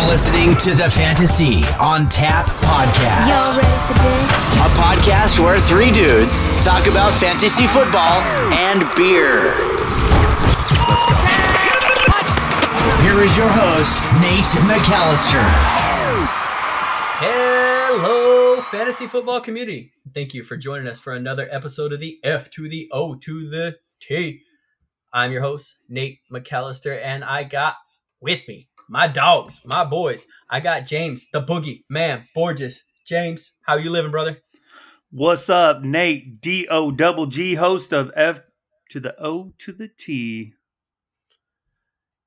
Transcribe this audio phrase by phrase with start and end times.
[0.00, 3.28] You're listening to the Fantasy on Tap podcast.
[3.28, 4.56] Y'all ready for this?
[4.56, 9.52] A podcast where three dudes talk about fantasy football and beer.
[13.02, 15.44] Here is your host, Nate McAllister.
[17.20, 19.92] Hello, fantasy football community.
[20.14, 23.50] Thank you for joining us for another episode of the F to the O to
[23.50, 24.40] the T.
[25.12, 27.74] I'm your host, Nate McAllister, and I got
[28.22, 30.26] with me my dogs, my boys.
[30.50, 32.82] I got James, the boogie man, Borges.
[33.06, 34.36] James, how you living, brother?
[35.12, 36.40] What's up, Nate?
[36.40, 38.40] D O double G, host of F
[38.90, 40.54] to the O to the T.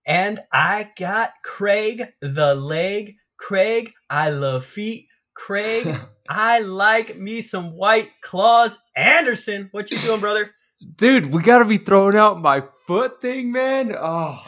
[0.07, 3.15] And I got Craig, the leg.
[3.37, 5.07] Craig, I love feet.
[5.33, 5.93] Craig,
[6.29, 8.79] I like me some white claws.
[8.95, 10.49] Anderson, what you doing, brother?
[10.95, 13.93] Dude, we gotta be throwing out my foot thing, man.
[13.97, 14.41] Oh,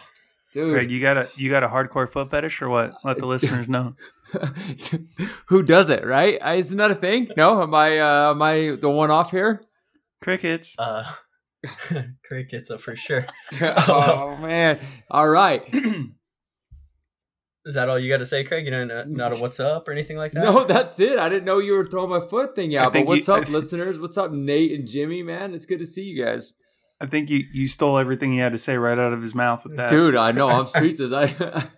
[0.56, 0.74] dude.
[0.74, 2.96] Craig, you got a you got a hardcore foot fetish or what?
[3.04, 3.94] Let the listeners know.
[5.48, 6.40] Who does it, right?
[6.42, 7.30] I, isn't that a thing?
[7.38, 9.62] No, am I uh, am I the one off here?
[10.22, 10.76] Crickets.
[10.80, 11.04] Uh,
[12.28, 13.26] crickets, uh, for sure.
[13.62, 14.80] oh man!
[15.12, 15.64] All right.
[17.68, 18.66] Is that all you got to say, Craig?
[18.66, 20.44] You know, not, not a what's up or anything like that.
[20.44, 21.18] No, that's it.
[21.18, 22.94] I didn't know you were throwing my foot thing out.
[22.94, 24.00] But what's you- up, listeners?
[24.00, 25.24] What's up, Nate and Jimmy?
[25.24, 26.54] Man, it's good to see you guys,
[27.02, 29.64] I think you you stole everything he had to say right out of his mouth
[29.64, 29.90] with that.
[29.90, 30.16] dude.
[30.16, 31.12] I know I'm speechless.
[31.12, 31.68] I.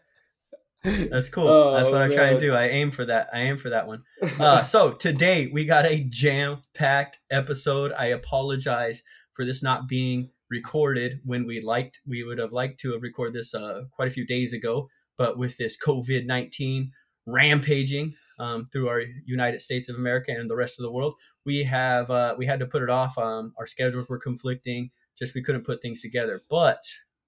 [0.84, 1.48] That's cool.
[1.48, 2.42] Oh, That's what I try and man.
[2.42, 2.54] do.
[2.54, 3.28] I aim for that.
[3.34, 4.04] I aim for that one.
[4.40, 7.92] Uh, so today we got a jam-packed episode.
[7.98, 12.00] I apologize for this not being recorded when we liked.
[12.08, 15.38] We would have liked to have recorded this uh, quite a few days ago, but
[15.38, 16.92] with this COVID nineteen
[17.26, 21.64] rampaging um, through our United States of America and the rest of the world, we
[21.64, 23.18] have uh, we had to put it off.
[23.18, 24.92] Um, our schedules were conflicting.
[25.18, 26.84] Just we couldn't put things together, but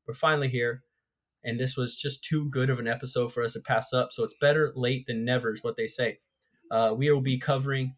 [0.07, 0.83] we're finally here
[1.43, 4.11] and this was just too good of an episode for us to pass up.
[4.11, 6.19] So it's better late than never, is what they say.
[6.69, 7.95] Uh, we will be covering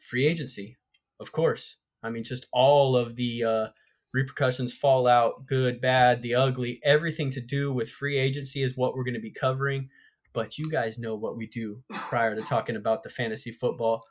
[0.00, 0.76] free agency,
[1.20, 1.76] of course.
[2.02, 3.66] I mean, just all of the uh,
[4.12, 9.04] repercussions, fallout, good, bad, the ugly, everything to do with free agency is what we're
[9.04, 9.88] going to be covering.
[10.32, 14.02] But you guys know what we do prior to talking about the fantasy football.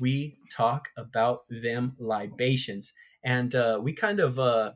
[0.00, 2.92] We talk about them libations.
[3.24, 4.38] And uh, we kind of.
[4.38, 4.72] Uh,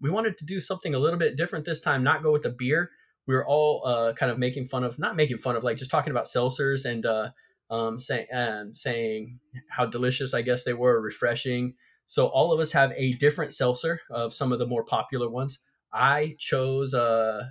[0.00, 2.50] we wanted to do something a little bit different this time, not go with the
[2.50, 2.90] beer.
[3.26, 5.90] We were all uh, kind of making fun of, not making fun of, like just
[5.90, 7.30] talking about seltzers and uh,
[7.70, 11.74] um, saying um, saying how delicious I guess they were, refreshing.
[12.06, 15.58] So all of us have a different seltzer of some of the more popular ones.
[15.92, 16.94] I chose.
[16.94, 17.44] Uh,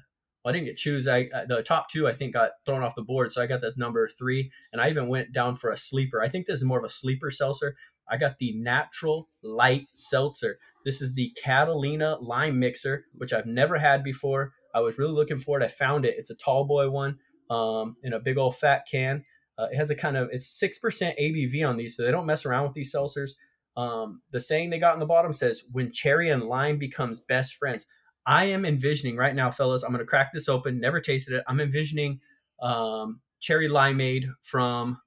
[0.46, 1.08] I didn't get choose.
[1.08, 3.62] I uh, the top two I think got thrown off the board, so I got
[3.62, 6.22] the number three, and I even went down for a sleeper.
[6.22, 7.76] I think this is more of a sleeper seltzer.
[8.10, 10.58] I got the natural light seltzer.
[10.84, 14.54] This is the Catalina lime mixer, which I've never had before.
[14.74, 15.64] I was really looking for it.
[15.64, 16.16] I found it.
[16.18, 17.18] It's a tall boy one
[17.50, 19.24] um, in a big old fat can.
[19.58, 22.26] Uh, it has a kind of it's six percent ABV on these, so they don't
[22.26, 23.32] mess around with these seltzers.
[23.78, 27.56] Um, the saying they got on the bottom says, "When cherry and lime becomes best
[27.56, 27.86] friends."
[28.28, 29.84] I am envisioning right now, fellas.
[29.84, 30.80] I'm to crack this open.
[30.80, 31.44] Never tasted it.
[31.48, 32.20] I'm envisioning
[32.60, 34.98] um, cherry limeade from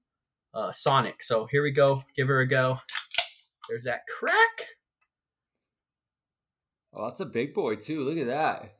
[0.58, 1.22] uh, Sonic.
[1.22, 2.02] So here we go.
[2.16, 2.78] Give her a go.
[3.68, 4.66] There's that crack.
[6.92, 8.00] Oh, that's a big boy too.
[8.00, 8.74] Look at that.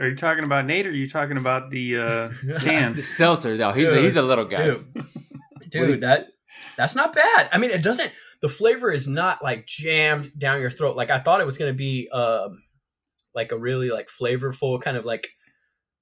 [0.00, 2.94] Are you talking about Nate or are you talking about the uh, can?
[2.94, 3.72] The seltzer, though.
[3.72, 4.66] He's a, he's a little guy.
[4.66, 5.04] Dude,
[5.70, 6.28] dude, that
[6.76, 7.48] that's not bad.
[7.52, 8.12] I mean, it doesn't.
[8.40, 10.96] The flavor is not like jammed down your throat.
[10.96, 12.62] Like I thought it was gonna be, um,
[13.34, 15.28] like a really like flavorful kind of like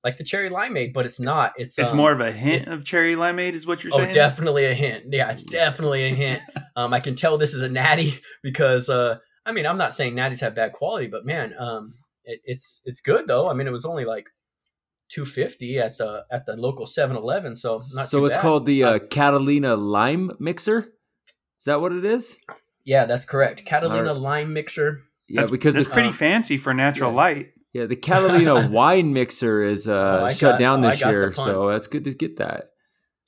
[0.06, 1.52] like the cherry limeade, but it's not.
[1.56, 4.10] It's It's um, more of a hint of cherry limeade, is what you're Oh, saying?
[4.10, 5.06] Oh, definitely a hint.
[5.12, 6.42] Yeah, it's definitely a hint.
[6.76, 10.14] Um, I can tell this is a natty because uh, I mean, I'm not saying
[10.14, 11.94] natties have bad quality, but man, um,
[12.24, 13.48] it, it's it's good though.
[13.48, 14.28] I mean, it was only like
[15.08, 18.42] 250 at the at the local 7-Eleven, so not so too it's bad.
[18.42, 20.92] called the uh, Catalina lime mixer.
[21.58, 22.36] Is that what it is?
[22.84, 23.64] Yeah, that's correct.
[23.64, 24.22] Catalina Alright.
[24.22, 25.00] lime mixer.
[25.28, 27.16] Yeah, that's, because that's the, pretty uh, fancy for natural yeah.
[27.16, 27.52] light.
[27.76, 31.08] Yeah the Catalina wine mixer is Oh, uh, I shut got- down oh, this the
[31.08, 32.70] year, so that's good to get that.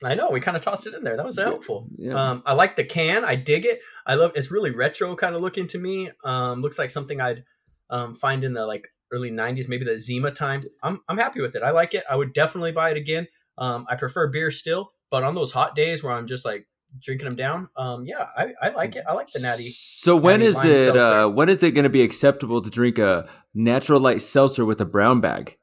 [0.05, 1.17] I know we kind of tossed it in there.
[1.17, 1.89] That was helpful.
[1.97, 2.15] Yeah.
[2.15, 3.25] Um, I like the can.
[3.25, 3.81] I dig it.
[4.07, 4.31] I love.
[4.37, 6.11] It's really retro kind of looking to me.
[6.25, 7.43] Um, looks like something I'd
[7.91, 10.61] um, find in the like early '90s, maybe the Zima time.
[10.85, 11.63] I'm I'm happy with it.
[11.65, 12.05] I like it.
[12.09, 13.27] I would definitely buy it again.
[13.59, 16.69] Um, I prefer beer still, but on those hot days where I'm just like
[17.01, 19.05] drinking them down, um, yeah, I, I like it.
[19.09, 19.69] I like the natty.
[19.69, 20.85] So when Natty is it?
[20.85, 21.01] seltzer.
[21.01, 24.81] Uh, when is it going to be acceptable to drink a natural light seltzer with
[24.81, 25.57] a brown bag?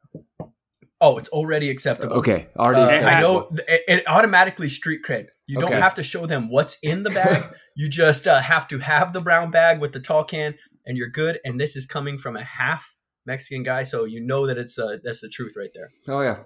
[1.01, 2.15] Oh, it's already acceptable.
[2.17, 2.81] Okay, already.
[2.81, 3.09] Uh, acceptable.
[3.09, 5.27] I know it, it automatically street cred.
[5.45, 7.53] You don't have to show them what's in the bag.
[7.75, 10.55] you just uh, have to have the brown bag with the tall can,
[10.85, 11.39] and you're good.
[11.43, 12.95] And this is coming from a half
[13.25, 15.89] Mexican guy, so you know that it's uh, that's the truth right there.
[16.07, 16.39] Oh yeah.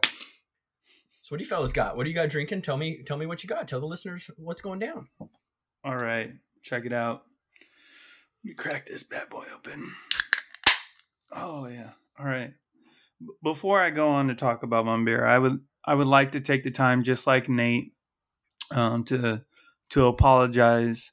[1.29, 1.95] So what do you fellas got?
[1.95, 2.63] What do you got drinking?
[2.63, 3.67] Tell me, tell me what you got.
[3.67, 5.09] Tell the listeners what's going down.
[5.83, 6.31] All right,
[6.63, 7.21] check it out.
[8.43, 9.93] Let me crack this bad boy open.
[11.31, 11.91] Oh yeah.
[12.19, 12.51] All right.
[13.21, 16.31] B- Before I go on to talk about my beer, I would I would like
[16.31, 17.93] to take the time, just like Nate,
[18.71, 19.41] um, to
[19.91, 21.11] to apologize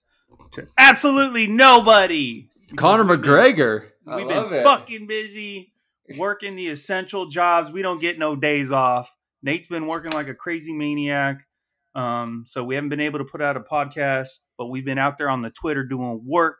[0.53, 2.49] to absolutely nobody.
[2.77, 3.89] Conor We've been- McGregor.
[4.09, 4.65] I We've love been it.
[4.65, 5.75] fucking busy
[6.17, 7.71] working the essential jobs.
[7.71, 9.15] We don't get no days off.
[9.47, 11.47] Nate's been working like a crazy maniac.
[11.95, 15.19] Um, so we haven't been able to put out a podcast, but we've been out
[15.19, 16.59] there on the Twitter doing work.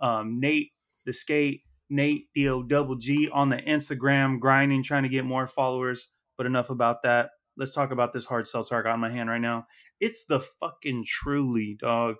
[0.00, 0.70] Um, Nate
[1.04, 5.48] the skate, Nate D O double G on the Instagram, grinding, trying to get more
[5.48, 6.08] followers.
[6.38, 7.30] But enough about that.
[7.56, 9.66] Let's talk about this hard seltzer I got in my hand right now.
[10.00, 12.16] It's the fucking truly dog.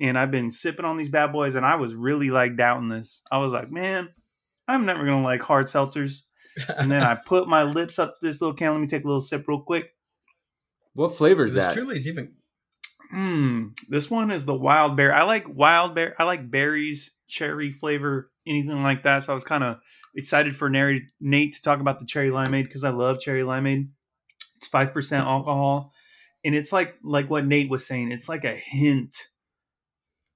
[0.00, 3.22] And I've been sipping on these bad boys, and I was really like doubting this.
[3.30, 4.08] I was like, man,
[4.68, 6.20] I'm never gonna like hard seltzers.
[6.76, 8.72] And then I put my lips up to this little can.
[8.72, 9.90] Let me take a little sip real quick.
[10.94, 11.74] What flavor is this that?
[11.74, 12.32] truly is even.
[13.14, 15.12] Mm, this one is the wild berry.
[15.12, 16.12] I like wild berry.
[16.18, 19.24] I like berries, cherry flavor, anything like that.
[19.24, 19.78] So I was kind of
[20.14, 23.88] excited for Nate, Nate to talk about the cherry limeade because I love cherry limeade.
[24.56, 25.92] It's five percent alcohol,
[26.44, 28.12] and it's like like what Nate was saying.
[28.12, 29.14] It's like a hint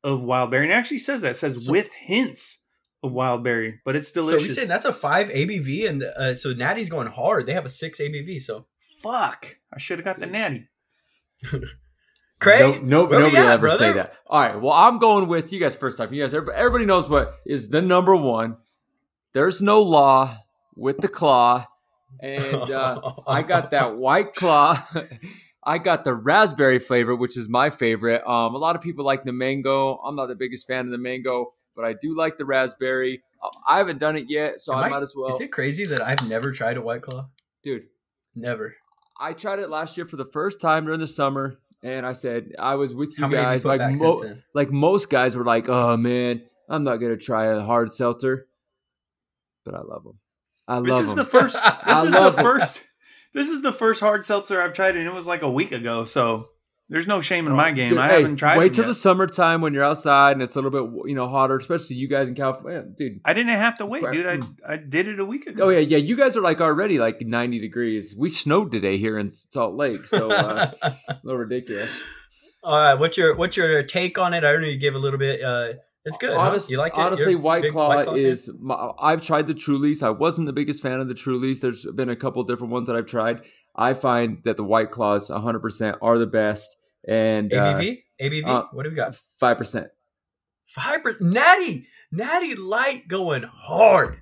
[0.05, 2.59] of wild berry, and it actually says that it says So- with hints
[3.07, 4.31] of wild berry, but it's delicious.
[4.31, 4.57] So we delicious.
[4.57, 7.47] saying that's a five ABV, and uh, so Natty's going hard.
[7.47, 8.43] They have a six ABV.
[8.43, 8.67] So
[9.07, 9.59] Fuck!
[9.73, 10.69] I should have got the natty.
[12.41, 14.15] Craig, No, no, where we nobody will at, ever say that.
[14.27, 14.61] All right.
[14.61, 16.13] Well, I'm going with you guys first time.
[16.13, 18.57] You guys, everybody, everybody knows what is the number one.
[19.33, 20.37] There's no law
[20.75, 21.67] with the claw,
[22.21, 24.87] and uh, I got that white claw.
[25.65, 28.27] I got the raspberry flavor, which is my favorite.
[28.27, 29.97] Um, a lot of people like the mango.
[29.97, 33.23] I'm not the biggest fan of the mango, but I do like the raspberry.
[33.43, 35.35] Uh, I haven't done it yet, so Am I I- might as well.
[35.35, 37.29] Is it crazy that I've never tried a White Claw?
[37.63, 37.85] Dude,
[38.35, 38.75] Never.
[39.19, 42.53] I tried it last year for the first time during the summer, and I said
[42.59, 43.61] I was with you How many have guys.
[43.61, 44.43] you put like back mo- since then?
[44.55, 48.47] like most guys were like, "Oh man, I'm not gonna try a hard seltzer,"
[49.65, 50.19] but I love them.
[50.69, 51.17] I love This love is them.
[51.19, 51.55] the first.
[51.65, 52.43] This I is the love it.
[52.43, 52.83] first.
[53.33, 56.05] This is the first hard seltzer I've tried, and it was like a week ago.
[56.05, 56.49] So
[56.89, 57.89] there's no shame in my game.
[57.89, 58.59] Dude, I hey, haven't tried.
[58.59, 58.89] Wait till yet.
[58.89, 62.09] the summertime when you're outside and it's a little bit you know hotter, especially you
[62.09, 63.21] guys in California, dude.
[63.25, 64.27] I didn't have to wait, dude.
[64.27, 65.65] I I did it a week ago.
[65.65, 65.99] Oh yeah, yeah.
[65.99, 68.15] You guys are like already like 90 degrees.
[68.17, 71.91] We snowed today here in Salt Lake, so uh, a little ridiculous.
[72.63, 74.45] All right, what's your what's your take on it?
[74.45, 75.43] I know you gave a little bit.
[75.43, 75.73] Uh,
[76.07, 76.37] it's good.
[76.37, 76.57] huh?
[76.69, 77.01] You like it?
[77.01, 78.49] honestly, You're a White Claw, is.
[78.61, 80.05] My, I've tried the Trulies.
[80.05, 81.59] I wasn't the biggest fan of the Trulies.
[81.61, 83.41] There's been a couple different ones that I've tried.
[83.77, 86.77] I find that the White Claws 100% are the best,
[87.07, 87.99] and uh, ABV.
[88.21, 88.47] ABV.
[88.47, 89.17] uh, what do we got?
[89.39, 89.89] five percent.
[90.67, 91.33] Five percent.
[91.33, 91.87] Natty.
[92.13, 94.19] Natty Light going hard.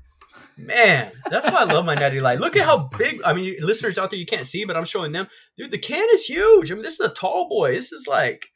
[0.56, 2.38] Man, that's why I love my Natty Light.
[2.40, 3.20] Look at how big.
[3.24, 5.26] I mean, listeners out there, you can't see, but I'm showing them.
[5.56, 6.70] Dude, the can is huge.
[6.70, 7.72] I mean, this is a tall boy.
[7.72, 8.46] This is like,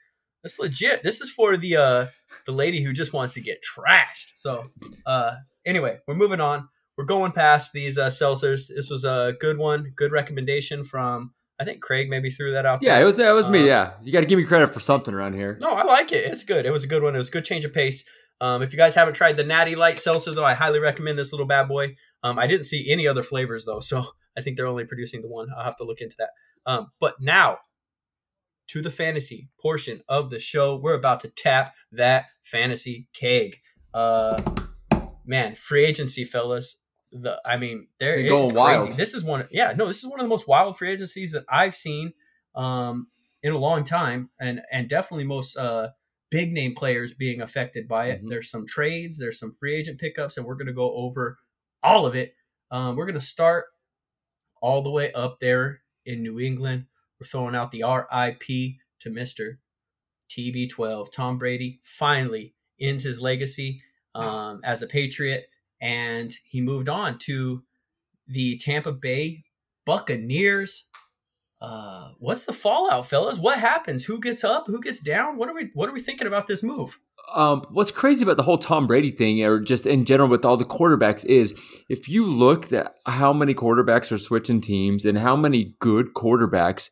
[0.43, 1.03] that's legit.
[1.03, 2.07] This is for the uh
[2.47, 4.33] the lady who just wants to get trashed.
[4.35, 4.71] So,
[5.07, 5.33] uh,
[5.67, 6.69] anyway, we're moving on.
[6.99, 8.67] We're going past these uh, seltzers.
[8.67, 9.89] This was a good one.
[9.95, 12.81] Good recommendation from I think Craig maybe threw that out.
[12.83, 13.03] Yeah, there.
[13.03, 13.19] it was.
[13.19, 13.61] It was me.
[13.61, 15.57] Um, Yeah, you got to give me credit for something around here.
[15.61, 16.25] No, I like it.
[16.25, 16.67] It's good.
[16.67, 17.15] It was a good one.
[17.15, 18.05] It was a good change of pace.
[18.41, 21.33] Um, if you guys haven't tried the Natty Light Seltzer, though, I highly recommend this
[21.33, 21.97] little bad boy.
[22.23, 24.05] Um, I didn't see any other flavors though, so
[24.37, 25.49] I think they're only producing the one.
[25.57, 26.31] I'll have to look into that.
[26.67, 27.59] Um, but now
[28.69, 33.57] to the fantasy portion of the show, we're about to tap that fantasy keg.
[33.95, 34.41] Uh,
[35.25, 36.79] man, free agency, fellas.
[37.13, 38.57] The I mean, they're They're it's going crazy.
[38.59, 38.97] wild.
[38.97, 39.47] This is one.
[39.51, 42.13] Yeah, no, this is one of the most wild free agencies that I've seen
[42.55, 43.07] um,
[43.43, 45.89] in a long time, and and definitely most uh,
[46.31, 48.23] big name players being affected by it.
[48.23, 48.29] Mhm.
[48.29, 51.39] There's some trades, there's some free agent pickups, and we're going to go over
[51.83, 52.35] all of it.
[52.71, 53.67] Um, we're going to start
[54.61, 56.87] all the way up there in New England.
[57.19, 59.61] We're throwing out the RIP to Mister
[60.31, 61.11] TB12.
[61.13, 63.83] Tom Brady finally ends his legacy
[64.15, 65.47] um, as a Patriot,
[65.81, 67.63] and he moved on to
[68.27, 69.45] the Tampa Bay
[69.85, 70.87] Buccaneers.
[71.61, 73.39] Uh, what's the fallout, fellas?
[73.39, 74.05] What happens?
[74.05, 74.67] Who gets up?
[74.67, 75.37] Who gets down?
[75.37, 75.71] What are we?
[75.75, 76.99] What are we thinking about this move?
[77.35, 80.57] Um, what's crazy about the whole Tom Brady thing, or just in general with all
[80.57, 81.53] the quarterbacks, is
[81.89, 86.91] if you look at how many quarterbacks are switching teams and how many good quarterbacks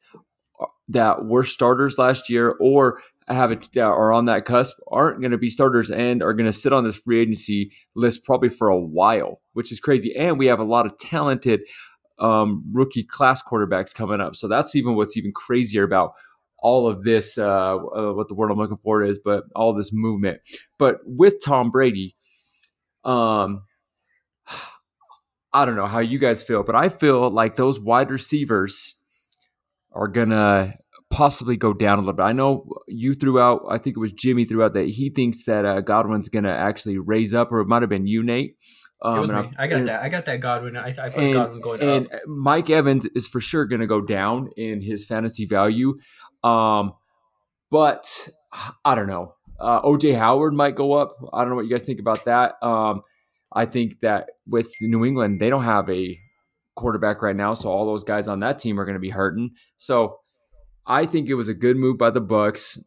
[0.88, 3.00] that were starters last year or
[3.34, 6.46] have it that are on that cusp aren't going to be starters and are going
[6.46, 10.14] to sit on this free agency list probably for a while, which is crazy.
[10.16, 11.60] And we have a lot of talented
[12.18, 16.12] um, rookie class quarterbacks coming up, so that's even what's even crazier about
[16.58, 19.92] all of this, uh, uh, what the word I'm looking for is, but all this
[19.92, 20.40] movement.
[20.78, 22.16] But with Tom Brady,
[23.04, 23.64] um,
[25.52, 28.94] I don't know how you guys feel, but I feel like those wide receivers
[29.92, 30.74] are gonna
[31.10, 32.22] possibly go down a little bit.
[32.24, 35.44] I know you threw out, I think it was Jimmy threw out that he thinks
[35.44, 38.56] that uh, Godwin's gonna actually raise up, or it might have been you, Nate.
[39.04, 39.52] it was Um, me.
[39.58, 40.02] I got and- that.
[40.02, 40.76] I got that Godwin.
[40.76, 42.20] I, I put and, Godwin going and up.
[42.26, 45.94] Mike Evans is for sure going to go down in his fantasy value.
[46.42, 46.92] Um,
[47.70, 48.28] but
[48.84, 49.34] I don't know.
[49.58, 51.16] Uh, OJ Howard might go up.
[51.32, 52.54] I don't know what you guys think about that.
[52.62, 53.02] Um,
[53.52, 56.18] I think that with New England, they don't have a
[56.74, 59.50] quarterback right now, so all those guys on that team are going to be hurting.
[59.76, 60.18] So
[60.86, 62.78] I think it was a good move by the Bucks.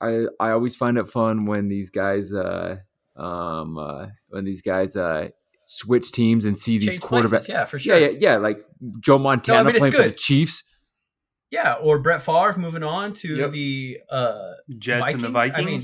[0.00, 2.76] I I always find it fun when these guys uh
[3.16, 5.28] um uh, when these guys uh
[5.64, 7.48] switch teams and see these quarterbacks.
[7.48, 7.98] yeah, for sure.
[7.98, 8.36] Yeah, yeah, yeah.
[8.36, 8.58] Like
[9.00, 10.18] Joe Montana i mean, it's playing for the good.
[10.18, 10.62] Chiefs.
[11.50, 13.52] Yeah, or Brett Favre moving on to Yep.
[13.52, 15.58] the uh Jets and the Vikings?
[15.58, 15.80] I mean,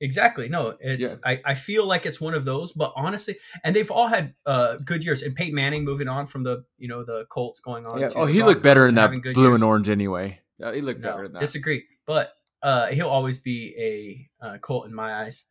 [0.00, 0.48] exactly.
[0.48, 1.14] No, it's Yeah.
[1.24, 4.76] I, I feel like it's one of those, but honestly, and they've all had uh
[4.84, 5.22] good years.
[5.22, 8.00] And Peyton Manning moving on from the you know the Colts going on.
[8.00, 8.10] Yeah.
[8.14, 9.54] Oh, the he looked better in that blue years.
[9.54, 10.40] and orange anyway.
[10.58, 11.40] Yeah, he looked better than that.
[11.40, 11.84] disagree.
[12.06, 12.32] But
[12.62, 15.44] uh, he'll always be a uh, Colt in my eyes.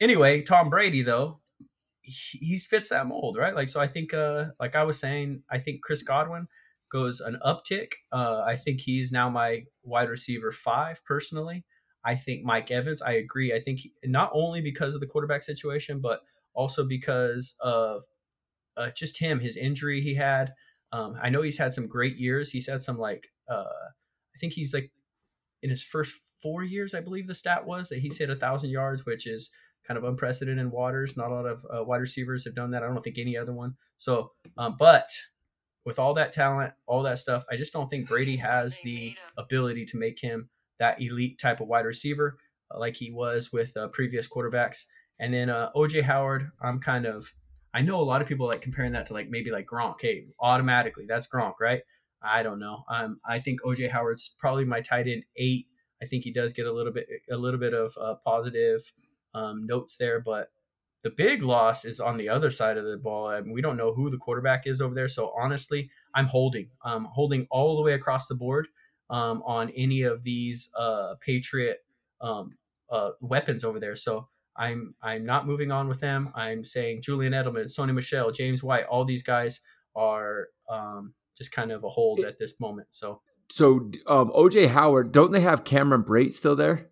[0.00, 1.40] Anyway, Tom Brady though,
[2.02, 3.54] he, he fits that mold, right?
[3.54, 6.48] Like so, I think, uh, like I was saying, I think Chris Godwin
[6.90, 7.92] goes an uptick.
[8.12, 11.64] Uh, I think he's now my wide receiver five personally.
[12.04, 13.02] I think Mike Evans.
[13.02, 13.52] I agree.
[13.52, 16.20] I think he, not only because of the quarterback situation, but
[16.54, 18.04] also because of
[18.76, 20.52] uh, just him, his injury he had.
[20.92, 22.50] Um, I know he's had some great years.
[22.50, 23.64] He's had some like uh,
[24.36, 24.90] I think he's like
[25.62, 28.70] in his first four years, I believe the stat was that he's hit a thousand
[28.70, 29.50] yards, which is
[29.86, 31.16] kind of unprecedented in waters.
[31.16, 32.82] Not a lot of uh, wide receivers have done that.
[32.82, 33.74] I don't think any other one.
[33.96, 35.10] So, um, but
[35.84, 39.86] with all that talent, all that stuff, I just don't think Brady has the ability
[39.86, 42.36] to make him that elite type of wide receiver
[42.74, 44.84] uh, like he was with uh, previous quarterbacks.
[45.18, 47.32] And then uh, OJ Howard, I'm kind of,
[47.72, 49.96] I know a lot of people like comparing that to like maybe like Gronk.
[50.00, 51.82] Hey, automatically that's Gronk, right?
[52.26, 52.84] I don't know.
[52.88, 55.66] Um, I think OJ Howard's probably my tight end eight.
[56.02, 58.80] I think he does get a little bit, a little bit of uh, positive
[59.34, 60.50] um, notes there, but
[61.02, 63.30] the big loss is on the other side of the ball.
[63.30, 65.08] and we don't know who the quarterback is over there.
[65.08, 68.68] So honestly, I'm holding, um, holding all the way across the board
[69.10, 71.84] um, on any of these uh, Patriot
[72.20, 72.56] um,
[72.90, 73.96] uh, weapons over there.
[73.96, 76.32] So I'm I'm not moving on with them.
[76.34, 79.60] I'm saying Julian Edelman, Sony Michel, James White, all these guys
[79.94, 82.88] are um, just kind of a hold at this moment.
[82.90, 86.88] So So um, OJ Howard, don't they have Cameron Brate still there?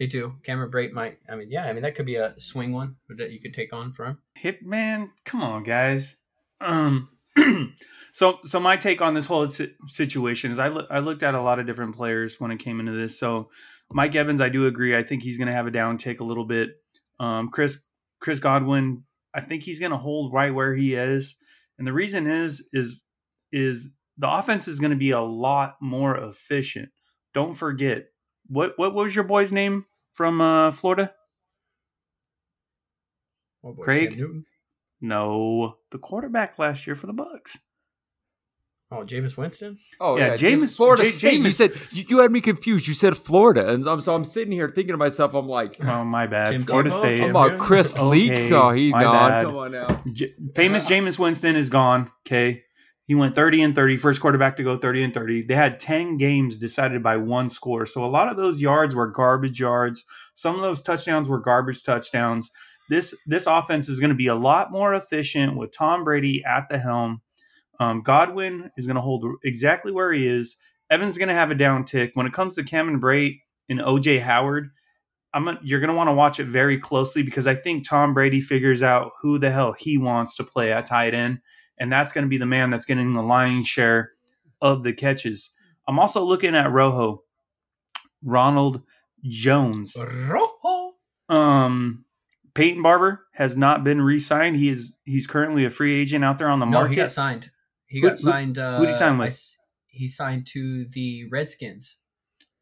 [0.00, 0.32] they do.
[0.44, 1.18] Cameron Brate might.
[1.28, 1.66] I mean, yeah.
[1.66, 4.18] I mean, that could be a swing one that you could take on for him.
[4.36, 6.16] Hip man, come on, guys.
[6.58, 7.10] Um,
[8.12, 9.46] so so my take on this whole
[9.84, 12.80] situation is I loo- I looked at a lot of different players when it came
[12.80, 13.18] into this.
[13.18, 13.50] So
[13.92, 14.96] Mike Evans, I do agree.
[14.96, 16.70] I think he's going to have a downtick a little bit.
[17.20, 17.82] Um, Chris
[18.20, 21.36] Chris Godwin, I think he's going to hold right where he is,
[21.78, 23.04] and the reason is is
[23.52, 23.88] is
[24.18, 26.90] the offense is going to be a lot more efficient.
[27.34, 28.06] Don't forget
[28.48, 31.12] what what was your boy's name from uh, Florida?
[33.64, 34.18] Oh boy, Craig?
[34.18, 34.44] Newton.
[35.00, 37.58] No, the quarterback last year for the Bucks.
[38.92, 39.78] Oh, Jameis Winston.
[40.00, 41.40] Oh Yeah, Jameis- Florida J- State.
[41.40, 42.88] You said you, you had me confused.
[42.88, 46.04] You said Florida, and I'm, so I'm sitting here thinking to myself, I'm like, Oh
[46.04, 46.98] my bad, Tim Florida Tebow?
[46.98, 47.22] State.
[47.22, 47.58] I'm about.
[47.60, 48.52] Chris Okay, Leak.
[48.52, 49.30] Oh, he's my gone.
[49.30, 49.44] bad.
[49.44, 50.02] Come on now.
[50.12, 52.10] J- famous Jameis Winston is gone.
[52.26, 52.64] Okay.
[53.10, 55.42] He went 30 and 30, first quarterback to go 30 and 30.
[55.42, 57.84] They had 10 games decided by one score.
[57.84, 60.04] So a lot of those yards were garbage yards.
[60.36, 62.52] Some of those touchdowns were garbage touchdowns.
[62.88, 66.68] This this offense is going to be a lot more efficient with Tom Brady at
[66.68, 67.20] the helm.
[67.80, 70.56] Um, Godwin is going to hold exactly where he is.
[70.88, 72.12] Evans is going to have a down tick.
[72.14, 74.68] When it comes to Cameron Brate and OJ Howard,
[75.34, 78.40] a, you're going to want to watch it very closely because I think Tom Brady
[78.40, 81.40] figures out who the hell he wants to play at tight end,
[81.80, 84.12] and that's going to be the man that's getting the lion's share
[84.62, 85.50] of the catches.
[85.88, 87.24] I'm also looking at Rojo,
[88.22, 88.82] Ronald
[89.24, 89.96] Jones.
[89.96, 90.92] Rojo.
[91.28, 92.04] Um,
[92.54, 94.56] Peyton Barber has not been re-signed.
[94.56, 96.90] He is he's currently a free agent out there on the No, market.
[96.90, 97.50] he got signed.
[97.86, 98.58] He got who- signed.
[98.58, 99.28] Uh, who'd he sign with?
[99.32, 101.96] I he signed to the Redskins.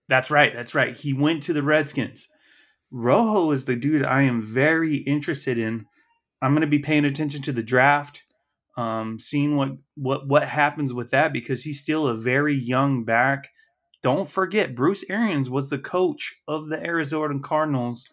[0.09, 0.55] That's right.
[0.55, 0.97] That's right.
[0.97, 2.29] He went to the Redskins.
[2.91, 5.85] Rojo is the dude I am very interested in.
[6.41, 8.23] I'm going to be paying attention to the draft,
[8.79, 13.49] um, seeing what what what happens with that because he's still a very young back.
[14.05, 18.09] Don't forget, Bruce Arians was the coach of the Arizona Cardinals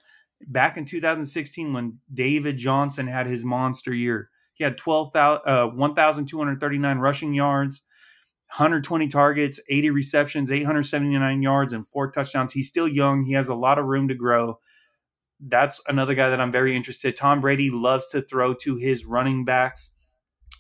[0.48, 4.32] back in 2016 when David Johnson had his monster year.
[4.56, 7.84] He had 12,000, uh, 1,239 rushing yards,
[8.48, 12.54] 120 targets, 80 receptions, 879 yards, and four touchdowns.
[12.54, 13.24] He's still young.
[13.24, 14.60] He has a lot of room to grow.
[15.40, 17.16] That's another guy that I'm very interested.
[17.16, 19.92] Tom Brady loves to throw to his running backs.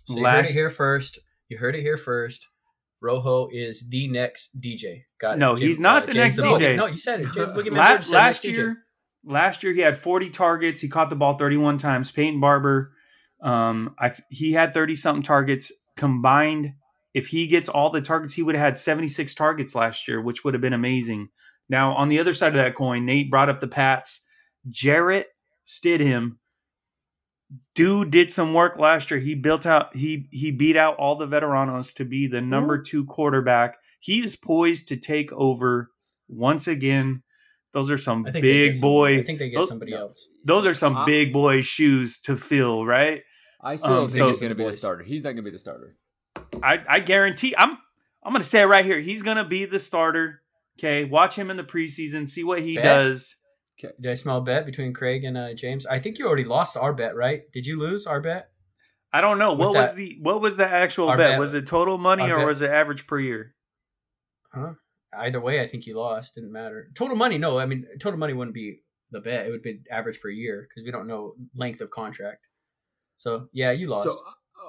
[0.05, 1.19] So you heard it here first.
[1.49, 2.47] You heard it here first.
[3.01, 5.03] Rojo is the next DJ.
[5.19, 5.39] Got it.
[5.39, 6.75] No, he's not the James next DJ.
[6.75, 7.31] No, you said it.
[7.33, 8.55] James Boogeyman La- said last next DJ.
[8.55, 8.77] year,
[9.23, 10.81] last year he had 40 targets.
[10.81, 12.11] He caught the ball 31 times.
[12.11, 12.91] Peyton Barber,
[13.41, 16.73] um, I, he had 30 something targets combined.
[17.13, 20.43] If he gets all the targets, he would have had 76 targets last year, which
[20.43, 21.29] would have been amazing.
[21.69, 24.21] Now, on the other side of that coin, Nate brought up the Pats.
[24.69, 25.27] Jarrett
[25.65, 26.37] Stidham,
[27.75, 29.19] dude, did some work last year.
[29.19, 33.05] He built out, he he beat out all the veteranos to be the number two
[33.05, 33.77] quarterback.
[33.99, 35.89] He is poised to take over
[36.27, 37.23] once again.
[37.73, 39.19] Those are some I think they big get some- boy.
[39.19, 40.27] I think they get those- somebody else.
[40.45, 43.23] Those are some Uh, big boy shoes to fill, right?
[43.61, 45.03] I still Um, think so- he's going to be the starter.
[45.03, 45.97] He's not going to be the starter.
[46.63, 47.53] I, I guarantee.
[47.57, 47.77] I'm
[48.23, 48.99] I'm gonna say it right here.
[48.99, 50.41] He's gonna be the starter.
[50.79, 52.27] Okay, watch him in the preseason.
[52.27, 52.83] See what he Bet.
[52.83, 53.35] does.
[53.79, 55.85] Did I smell a bet between Craig and uh, James?
[55.85, 57.41] I think you already lost our bet, right?
[57.53, 58.49] Did you lose our bet?
[59.11, 61.17] I don't know what was that- the what was the actual bet?
[61.17, 63.53] bet- Was it total money our or bet- was it average per year?
[64.53, 64.73] Huh?
[65.17, 66.35] Either way, I think you lost.
[66.35, 66.89] Didn't matter.
[66.95, 67.57] Total money, no.
[67.57, 69.45] I mean, total money wouldn't be the bet.
[69.45, 72.41] It would be average per year because we don't know length of contract.
[73.17, 74.09] So yeah, you lost.
[74.09, 74.19] So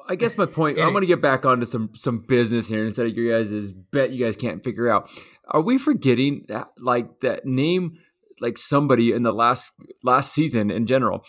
[0.08, 0.78] I guess my point.
[0.78, 4.10] I'm going to get back onto some some business here instead of your guys' bet
[4.12, 5.10] you guys can't figure out.
[5.48, 7.98] Are we forgetting that like that name
[8.40, 11.24] like somebody in the last last season in general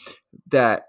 [0.52, 0.84] that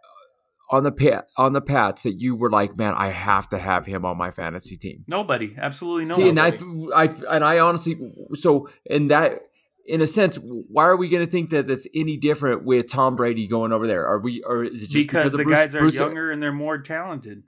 [0.70, 3.86] on the pat on the Pats that you were like, man, I have to have
[3.86, 5.04] him on my fantasy team.
[5.06, 6.16] Nobody, absolutely no.
[6.16, 6.58] See, and I.
[6.94, 7.98] I, and I honestly,
[8.34, 9.40] so in that,
[9.86, 13.14] in a sense, why are we going to think that that's any different with Tom
[13.14, 14.06] Brady going over there?
[14.06, 16.42] Are we, or is it just because, of the Bruce- guys are Bruce- younger and
[16.42, 17.44] they're more talented.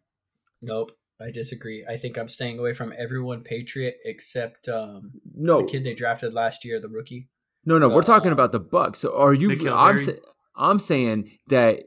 [0.62, 1.84] nope, I disagree.
[1.86, 6.32] I think I'm staying away from everyone Patriot except um, No, the kid they drafted
[6.32, 7.28] last year, the rookie.
[7.64, 7.88] No, no.
[7.88, 8.98] We're uh, talking about the Bucks.
[9.00, 9.48] So are you?
[9.50, 10.12] N'Keal I'm, sa-
[10.56, 11.80] I'm saying that.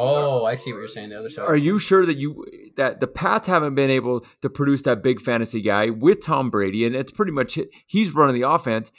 [0.00, 1.10] Oh, I see what you're saying.
[1.10, 1.48] The other side.
[1.48, 2.44] Are you sure that you
[2.76, 6.86] that the Pats haven't been able to produce that big fantasy guy with Tom Brady,
[6.86, 8.92] and it's pretty much he's running the offense?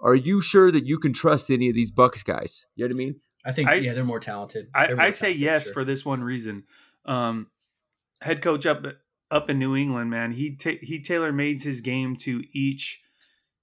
[0.00, 2.66] Are you sure that you can trust any of these Bucks guys?
[2.74, 3.20] You know what I mean?
[3.44, 4.66] I think I- yeah, they're more talented.
[4.74, 5.72] I, They're more I say yes sure.
[5.72, 6.64] for this one reason.
[7.06, 7.48] Um,
[8.20, 8.84] head coach up
[9.30, 13.02] up in New England, man, he ta- he tailor made his game to each.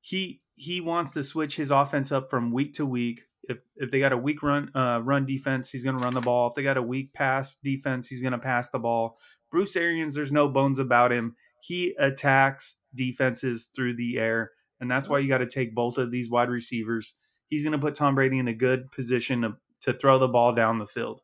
[0.01, 3.21] He he wants to switch his offense up from week to week.
[3.43, 6.21] If if they got a weak run uh, run defense, he's going to run the
[6.21, 6.47] ball.
[6.47, 9.17] If they got a weak pass defense, he's going to pass the ball.
[9.49, 11.35] Bruce Arians, there's no bones about him.
[11.61, 16.11] He attacks defenses through the air, and that's why you got to take both of
[16.11, 17.15] these wide receivers.
[17.47, 20.53] He's going to put Tom Brady in a good position to, to throw the ball
[20.53, 21.21] down the field.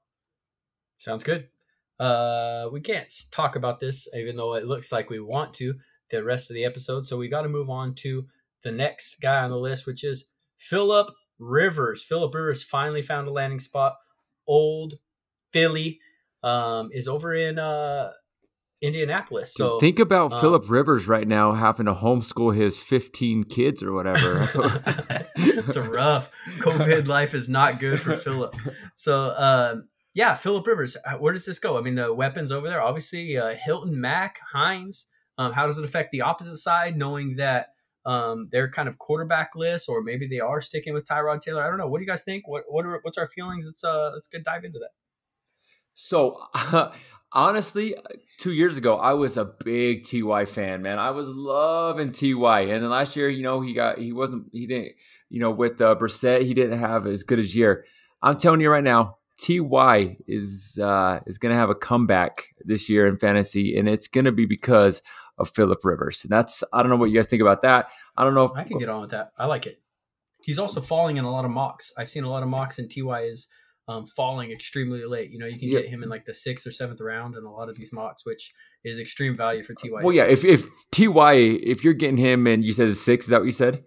[0.98, 1.50] Sounds good.
[2.00, 5.76] Uh, we can't talk about this, even though it looks like we want to,
[6.10, 7.06] the rest of the episode.
[7.06, 8.26] So we got to move on to
[8.66, 10.26] the next guy on the list, which is
[10.58, 12.04] Philip Rivers.
[12.04, 13.94] Philip Rivers finally found a landing spot.
[14.46, 14.96] Old
[15.54, 16.00] Philly
[16.44, 18.12] um, is over in uh,
[18.82, 19.54] Indianapolis.
[19.54, 23.94] So Think about um, Philip Rivers right now having to homeschool his 15 kids or
[23.94, 24.50] whatever.
[25.36, 28.56] it's a rough COVID life is not good for Philip.
[28.96, 30.98] So um, yeah, Philip Rivers.
[31.06, 31.78] uh, Where does this go?
[31.78, 35.08] I mean, the weapons over there, obviously uh, Hilton, Mack, Hines.
[35.38, 37.75] Um, how does it affect the opposite side, knowing that
[38.06, 41.64] um, they're kind of quarterbackless, or maybe they are sticking with Tyrod Taylor?
[41.64, 41.88] I don't know.
[41.88, 42.48] What do you guys think?
[42.48, 43.66] What what are what's our feelings?
[43.66, 44.92] Let's uh let's get dive into that.
[45.96, 46.42] So
[47.32, 47.96] honestly,
[48.38, 51.00] two years ago, I was a big Ty fan, man.
[51.00, 54.68] I was loving Ty, and then last year, you know, he got he wasn't he
[54.68, 54.94] didn't
[55.30, 57.86] you know with uh, Brissett, he didn't have as good as year.
[58.22, 62.90] I'm telling you right now, Ty is uh, is going to have a comeback this
[62.90, 65.02] year in fantasy, and it's going to be because
[65.38, 66.24] of Philip Rivers.
[66.24, 67.88] And that's I don't know what you guys think about that.
[68.18, 69.32] I don't know if I can get on with that.
[69.38, 69.82] I like it.
[70.44, 71.92] He's also falling in a lot of mocks.
[71.98, 73.48] I've seen a lot of mocks, and Ty is
[73.88, 75.32] um, falling extremely late.
[75.32, 75.82] You know, you can Yeah.
[75.82, 78.26] get him in like the sixth or seventh round in a lot of these mocks,
[78.26, 78.52] which
[78.84, 79.90] is extreme value for Ty.
[79.92, 83.30] Well, yeah, if if Ty if you're getting him and you said it's six, is
[83.32, 83.84] that what you said?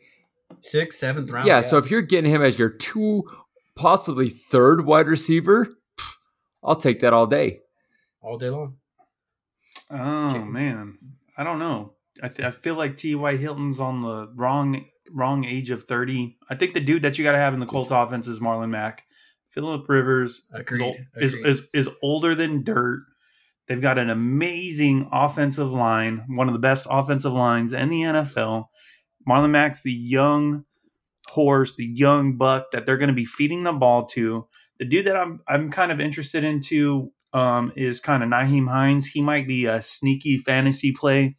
[0.61, 1.46] sixth, seventh round.
[1.46, 3.22] Yeah, so if you're getting him as your two,
[3.76, 5.68] possibly third wide receiver,
[6.64, 7.61] I'll take that all day.
[8.20, 8.76] all day long.
[9.90, 10.38] Oh Okay.
[10.44, 10.98] man,
[11.38, 11.94] I don't know.
[12.22, 13.37] I, th- I feel like T.Y.
[13.37, 16.37] Hilton's on the wrong wrong age of thirty.
[16.51, 18.70] I think the dude that you got to have in the Colts offense is Marlon
[18.70, 19.05] Mack.
[19.51, 21.07] Philip Rivers is, Agreed.
[21.16, 23.05] is, is is older than dirt.
[23.68, 28.64] They've got an amazing offensive line, one of the best offensive lines in the NFL.
[29.29, 30.64] Marlon Mack's the young
[31.29, 34.48] horse, the young buck that they're going to be feeding the ball to.
[34.79, 39.07] The dude that I'm I'm kind of interested into um, is kind of Nyheim Hines.
[39.07, 41.37] He might be a sneaky fantasy play.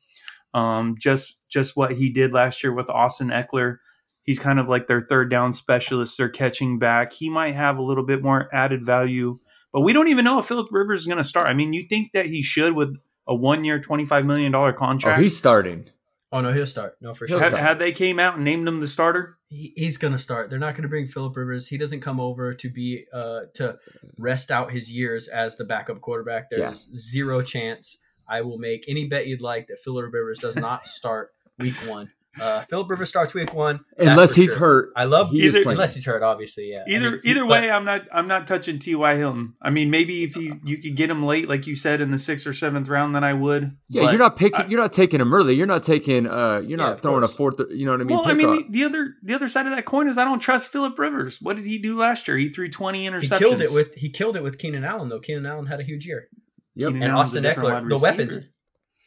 [0.54, 3.78] Um, just just what he did last year with Austin Ekeler.
[4.24, 6.18] He's kind of like their third down specialist.
[6.18, 7.14] They're catching back.
[7.14, 9.40] He might have a little bit more added value
[9.74, 11.48] But we don't even know if Philip Rivers is going to start.
[11.48, 12.96] I mean, you think that he should with
[13.28, 15.22] a one year, twenty five million dollar contract?
[15.22, 15.90] he's starting.
[16.32, 16.96] Oh no, he'll start.
[17.02, 17.44] No, for He'll sure.
[17.44, 17.68] had, start.
[17.68, 19.38] had they came out and named him the starter?
[19.50, 20.50] He, he's gonna start.
[20.50, 21.68] They're not gonna bring Philip Rivers.
[21.68, 23.78] He doesn't come over to be uh to
[24.18, 26.50] rest out his years as the backup quarterback.
[26.50, 27.98] There's zero chance.
[28.28, 32.12] I will make any bet you'd like that Philip Rivers does not start week one.
[32.40, 34.60] Uh, Philip Rivers starts week one Unless he's sure.
[34.60, 34.90] hurt.
[34.96, 36.22] I love He Either- unless he's hurt.
[36.22, 36.84] Obviously, yeah.
[36.88, 39.16] I Either mean, he- either but- way, I'm not I'm not touching T.Y.
[39.16, 39.56] Hilton.
[39.62, 42.20] I mean, maybe if you you could get him late, like you said, in the
[42.20, 43.76] sixth or seventh round, then I would.
[43.90, 44.62] Yeah, But you're not picking.
[44.62, 45.56] I- you're not taking him early.
[45.56, 46.28] You're not taking.
[46.28, 47.60] Uh, you're Yeah, not of throwing a fourth.
[47.72, 48.18] You know what I mean?
[48.18, 50.40] well, I mean, the, the other the other side of that coin is I don't
[50.40, 51.40] trust Philip Rivers.
[51.42, 52.38] What did he do last year?
[52.38, 53.22] He threw 20 interceptions.
[53.22, 53.40] he interceptions.
[53.40, 55.20] killed it with he killed it with Keenan Allen though.
[55.20, 56.28] Keenan Allen had a huge year.
[56.76, 56.90] Yep.
[56.90, 58.02] Keenan and Allen's Austin Ekeler, the receiver.
[58.02, 58.38] weapons.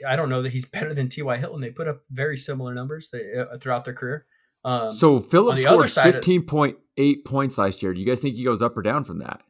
[0.06, 1.36] I don't know that he's better than T.Y.
[1.38, 1.60] Hilton.
[1.60, 4.26] They put up very similar numbers uh, throughout their career.
[4.64, 7.92] Um, so Phillips on the other scored side of- 15.8 points last year.
[7.92, 9.42] Do you guys think he goes up or down from that?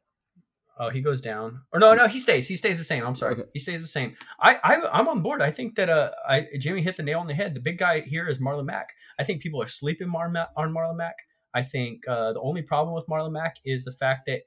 [0.79, 1.61] Oh, he goes down.
[1.73, 2.49] Or no, no, he stays.
[2.49, 3.05] He stays the same.
[3.07, 3.35] I'm sorry.
[3.35, 3.43] Okay.
[3.53, 4.17] He stays the same.
[4.41, 5.43] I, I I'm on board.
[5.43, 7.55] I think that uh I Jimmy hit the nail on the head.
[7.55, 8.89] The big guy here is Marlon Mack.
[9.19, 11.15] I think people are sleeping Mar- on Marlon Mack.
[11.55, 14.41] I think uh, the only problem with Marlon Mack is the fact that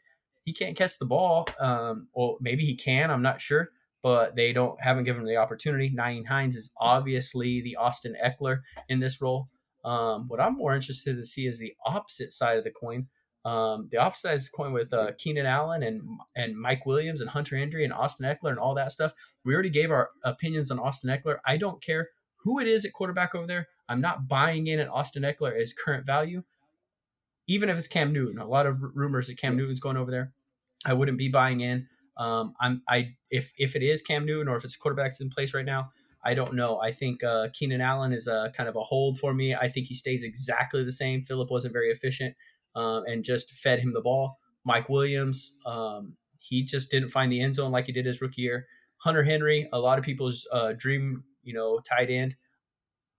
[0.43, 1.47] he can't catch the ball.
[1.59, 3.11] Um, or maybe he can.
[3.11, 3.69] I'm not sure,
[4.05, 5.89] but they don't haven't given him the opportunity.
[5.89, 9.49] Nyheim Hines is obviously the Austin Ekeler in this role.
[9.83, 13.07] Um, what I'm more interested to see is the opposite side of the coin.
[13.45, 16.03] Um, the opposite side of the coin with uh, Keenan Allen and
[16.35, 19.11] and Mike Williams and Hunter Henry and Austin Ekeler and all that stuff.
[19.43, 21.37] We already gave our opinions on Austin Ekeler.
[21.43, 22.09] I don't care
[22.43, 23.69] who it is at quarterback over there.
[23.89, 26.43] I'm not buying in at Austin Ekeler as current value,
[27.47, 28.37] even if it's Cam Newton.
[28.37, 30.31] A lot of rumors that Cam Newton's going over there.
[30.85, 31.87] I wouldn't be buying in.
[32.17, 35.54] Um, I'm I if if it is Cam Newton or if it's quarterbacks in place
[35.54, 35.91] right now,
[36.23, 36.80] I don't know.
[36.80, 39.54] I think uh, Keenan Allen is a kind of a hold for me.
[39.54, 41.23] I think he stays exactly the same.
[41.23, 42.36] Philip wasn't very efficient
[42.75, 44.39] um, and just fed him the ball.
[44.65, 48.41] Mike Williams, um, he just didn't find the end zone like he did his rookie
[48.41, 48.65] year.
[48.97, 52.36] Hunter Henry, a lot of people's uh, dream, you know, tight end.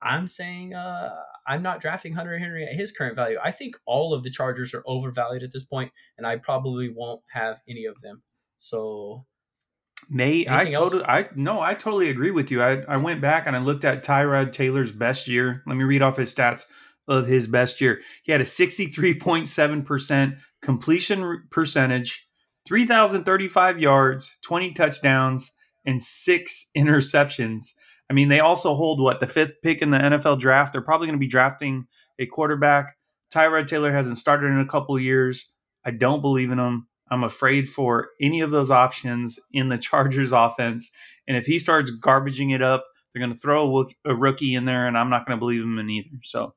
[0.03, 1.15] I'm saying uh,
[1.47, 3.39] I'm not drafting Hunter Henry at his current value.
[3.43, 7.23] I think all of the Chargers are overvalued at this point, and I probably won't
[7.33, 8.23] have any of them.
[8.59, 9.27] So
[10.09, 12.63] Nate, I totally, I no, I totally agree with you.
[12.63, 15.63] I, I went back and I looked at Tyrod Taylor's best year.
[15.67, 16.65] Let me read off his stats
[17.09, 18.01] of his best year.
[18.23, 22.29] He had a sixty-three point seven percent completion percentage,
[22.67, 25.53] three thousand thirty-five yards, twenty touchdowns,
[25.85, 27.73] and six interceptions.
[28.09, 30.73] I mean, they also hold what the fifth pick in the NFL draft.
[30.73, 31.87] They're probably going to be drafting
[32.21, 32.97] a quarterback.
[33.35, 35.53] Tyrod Taylor hasn't started in a couple years.
[35.85, 36.87] I don't believe in him.
[37.11, 40.91] I'm afraid for any of those options in the Chargers offense.
[41.29, 44.87] And if he starts garbaging it up, they're going to throw a, rookie in there,
[44.87, 46.09] and I'm not going to believe him in either.
[46.23, 46.55] So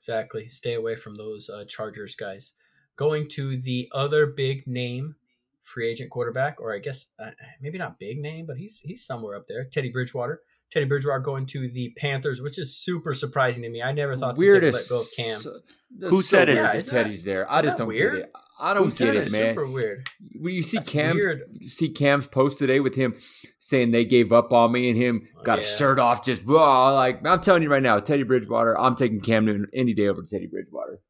[0.00, 0.48] Exactly.
[0.48, 2.54] Stay away from those uh, Chargers guys.
[2.96, 5.16] Going to the other big name
[5.62, 9.36] free agent quarterback, or I guess uh, maybe not big name, but he's he's somewhere
[9.36, 9.64] up there.
[9.64, 10.40] Teddy Bridgewater.
[10.72, 13.82] Teddy Bridgewater going to the Panthers, which is super surprising to me.
[13.82, 15.40] I never thought weird that as they'd let go of Cam.
[15.40, 15.60] so-
[15.98, 16.52] that's Who said it?
[16.52, 17.50] weird Yeah, that isn't Teddy's there.
[17.50, 18.14] I just don't weird?
[18.14, 18.32] get it.
[18.60, 19.54] I don't said get it's it, man.
[19.56, 20.06] Super weird.
[20.38, 21.42] When you see That's Cam, weird.
[21.62, 23.14] see Cam's post today with him
[23.58, 26.92] saying they gave up on me and him Oh, got a shirt off, just blah,
[26.94, 28.78] like I'm telling you right now, Teddy Bridgewater.
[28.78, 31.00] I'm taking Cam Newton any day over Teddy Bridgewater.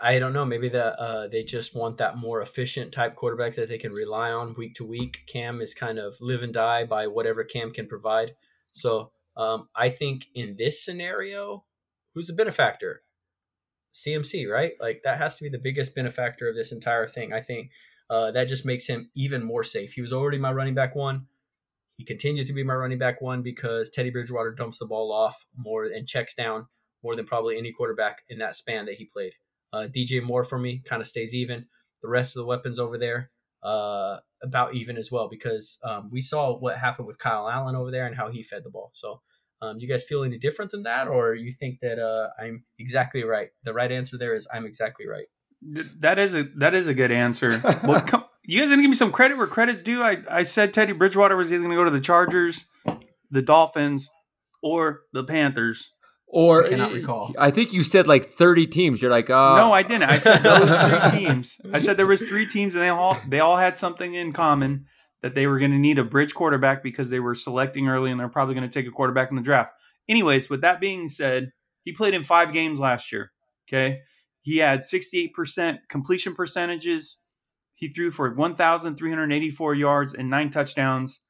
[0.00, 0.44] I don't know.
[0.44, 4.30] Maybe that uh, they just want that more efficient type quarterback that they can rely
[4.32, 5.18] on week to week.
[5.28, 8.32] Cam is kind of live and die by whatever Cam can provide.
[8.72, 11.64] So um, I think in this scenario,
[12.14, 13.02] who's the benefactor?
[13.94, 14.72] CMC, right?
[14.80, 17.32] Like that has to be the biggest benefactor of this entire thing.
[17.32, 17.70] I think
[18.10, 19.92] uh, that just makes him even more safe.
[19.92, 21.26] He was already my running back one.
[21.96, 25.44] He continues to be my running back one because Teddy Bridgewater dumps the ball off
[25.56, 26.66] more and checks down
[27.02, 29.32] more than probably any quarterback in that span that he played.
[29.72, 31.66] Uh, DJ Moore for me kind of stays even.
[32.02, 33.30] The rest of the weapons over there
[33.62, 37.90] uh, about even as well because um, we saw what happened with Kyle Allen over
[37.90, 38.90] there and how he fed the ball.
[38.92, 39.20] So,
[39.60, 43.24] um, you guys feel any different than that, or you think that uh, I'm exactly
[43.24, 43.48] right?
[43.64, 45.26] The right answer there is I'm exactly right.
[46.00, 47.60] that is a that is a good answer.
[47.84, 50.02] well, come, you guys gonna give me some credit where credit's due?
[50.02, 52.64] I, I said Teddy Bridgewater was either going to go to the Chargers,
[53.30, 54.08] the Dolphins,
[54.62, 55.92] or the Panthers.
[56.30, 57.34] Or I cannot recall.
[57.38, 59.00] I think you said like 30 teams.
[59.00, 60.10] You're like, uh, no, I didn't.
[60.10, 60.68] I said those
[61.10, 61.56] three teams.
[61.72, 64.84] I said there was three teams, and they all they all had something in common
[65.22, 68.20] that they were going to need a bridge quarterback because they were selecting early, and
[68.20, 69.72] they're probably going to take a quarterback in the draft.
[70.06, 71.50] Anyways, with that being said,
[71.82, 73.32] he played in five games last year.
[73.66, 74.00] Okay,
[74.42, 77.16] he had sixty eight percent completion percentages.
[77.74, 81.22] He threw for one thousand three hundred eighty four yards and nine touchdowns.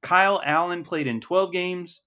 [0.00, 2.00] Kyle Allen played in twelve games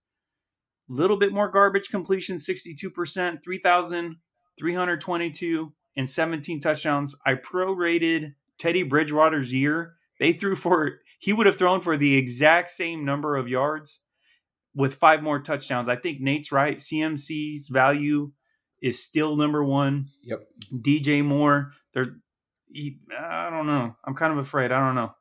[0.89, 9.95] little bit more garbage completion 62% 3322 and 17 touchdowns i prorated teddy bridgewater's year
[10.19, 14.01] They threw for he would have thrown for the exact same number of yards
[14.75, 15.89] with five more touchdowns.
[15.89, 16.77] I think Nate's right.
[16.77, 18.31] CMC's value
[18.81, 20.07] is still number one.
[20.23, 20.47] Yep.
[20.73, 22.17] DJ Moore, they're
[22.71, 23.95] he, I don't know.
[24.05, 24.71] I'm kind of afraid.
[24.71, 25.11] I don't know.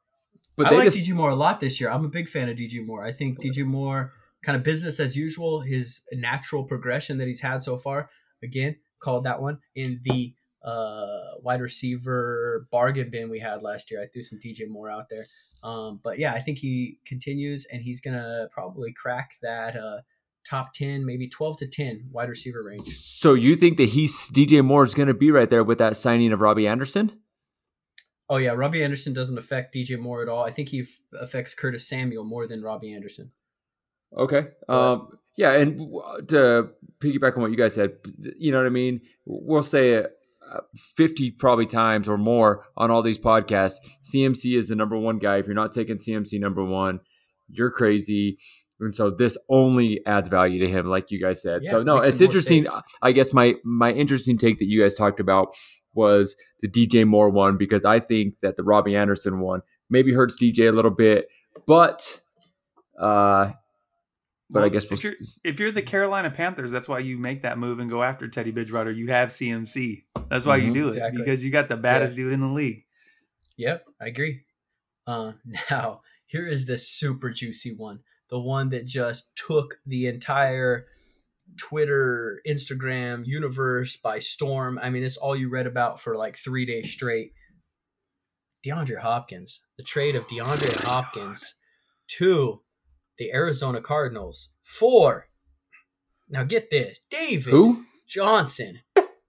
[0.56, 1.90] But I like just DJ Moore a lot this year.
[1.90, 3.04] I'm a big fan of DJ Moore.
[3.04, 4.12] I think DJ Moore,
[4.44, 8.10] kind of business as usual, his natural progression that he's had so far.
[8.42, 14.02] Again, called that one in the uh, wide receiver bargain bin we had last year.
[14.02, 15.24] I threw some DJ Moore out there.
[15.62, 19.98] Um, but yeah, I think he continues and he's gonna probably crack that uh,
[20.48, 22.88] top ten, maybe twelve to ten wide receiver range.
[22.88, 25.96] so you think that he's DJ Moore is going to be right there with that
[25.96, 27.12] signing of Robbie Anderson?
[28.28, 30.44] Oh yeah, Robbie Anderson doesn't affect DJ Moore at all.
[30.44, 33.32] I think he f- affects Curtis Samuel more than Robbie Anderson.
[34.16, 34.48] Okay.
[34.68, 35.78] Um, yeah, and
[36.28, 37.92] to piggyback on what you guys said,
[38.38, 39.00] you know what I mean.
[39.24, 40.10] We'll say it
[40.52, 40.60] uh,
[40.96, 43.76] fifty probably times or more on all these podcasts.
[44.12, 45.36] CMC is the number one guy.
[45.36, 47.00] If you're not taking CMC number one,
[47.48, 48.38] you're crazy.
[48.80, 51.62] And so this only adds value to him, like you guys said.
[51.62, 52.64] Yeah, so no, it's interesting.
[52.64, 52.72] safe.
[53.02, 55.54] I guess my my interesting take that you guys talked about
[55.94, 60.36] was the DJ Moore one because I think that the Robbie Anderson one maybe hurts
[60.40, 61.26] DJ a little bit,
[61.66, 62.20] but
[63.00, 63.52] uh,
[64.50, 67.00] but I Well, guess we'll if you're, s- if you're the Carolina Panthers, that's why
[67.00, 68.90] you make that move and go after Teddy Bridgewater.
[68.90, 70.04] You have CMC.
[70.30, 70.74] That's why you Mhm.
[70.74, 71.22] do it Exactly.
[71.22, 72.84] because you got the baddest dude in the league.
[73.56, 74.44] Yep, I agree.
[75.06, 75.32] Uh,
[75.70, 78.00] now, here is the super juicy one.
[78.30, 80.86] The one that just took the entire
[81.56, 84.78] Twitter, Instagram universe by storm.
[84.82, 87.32] I mean, it's all you read about for like three days straight.
[88.66, 91.54] DeAndre Hopkins, the trade of DeAndre Hopkins
[92.18, 92.60] to
[93.18, 95.28] the Arizona Cardinals for,
[96.28, 97.84] now get this, David who?
[98.06, 98.80] Johnson.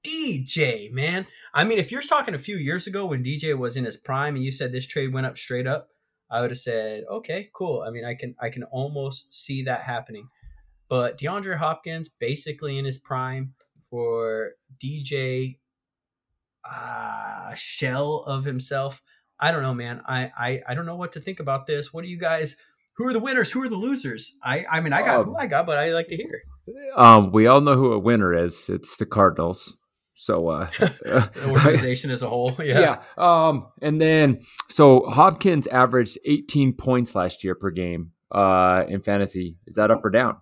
[0.04, 1.28] DJ, man.
[1.54, 4.36] I mean, if you're talking a few years ago when DJ was in his prime
[4.36, 5.90] and you said this trade went up straight up,
[6.32, 7.84] I would have said, okay, cool.
[7.86, 10.30] I mean, I can I can almost see that happening.
[10.88, 13.54] But DeAndre Hopkins basically in his prime
[13.90, 14.52] for
[14.84, 15.58] DJ
[16.64, 19.02] uh shell of himself.
[19.40, 20.02] I don't know, man.
[20.06, 21.94] I, I I don't know what to think about this.
[21.94, 22.56] What do you guys
[23.00, 23.50] who are the winners?
[23.52, 24.38] Who are the losers?
[24.44, 26.44] I I mean I got Um, who I got, but I like to hear.
[26.96, 28.70] Um, we all know who a winner is.
[28.70, 29.76] It's the Cardinals.
[30.16, 32.56] So, uh, The organization as a whole.
[32.60, 33.00] Yeah.
[33.18, 33.48] yeah.
[33.48, 39.58] Um, and then so Hopkins averaged 18 points last year per game uh, in fantasy.
[39.66, 40.36] Is that up or down?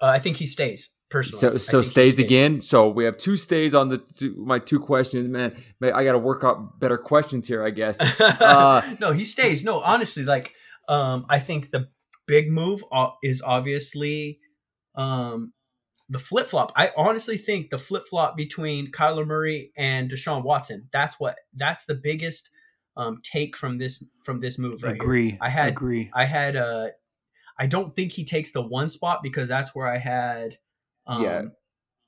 [0.00, 1.40] Uh, I think he stays personally.
[1.40, 2.60] So, so he stays again.
[2.60, 5.28] So we have two stays on the two, my two questions.
[5.28, 7.64] Man, man I got to work out better questions here.
[7.64, 7.98] I guess.
[8.20, 9.64] Uh, no, he stays.
[9.64, 10.54] No, honestly, like
[10.88, 11.88] um, I think the
[12.26, 12.82] big move
[13.22, 14.38] is obviously
[14.94, 15.52] um,
[16.08, 16.72] the flip flop.
[16.76, 20.88] I honestly think the flip flop between Kyler Murray and Deshaun Watson.
[20.92, 21.36] That's what.
[21.54, 22.50] That's the biggest
[22.96, 24.82] um, take from this from this move.
[24.82, 25.02] Right here.
[25.02, 25.38] agree.
[25.40, 26.10] I had- agree.
[26.14, 26.88] I had uh
[27.58, 30.58] I don't think he takes the one spot because that's where I had
[31.06, 31.42] um Yeah.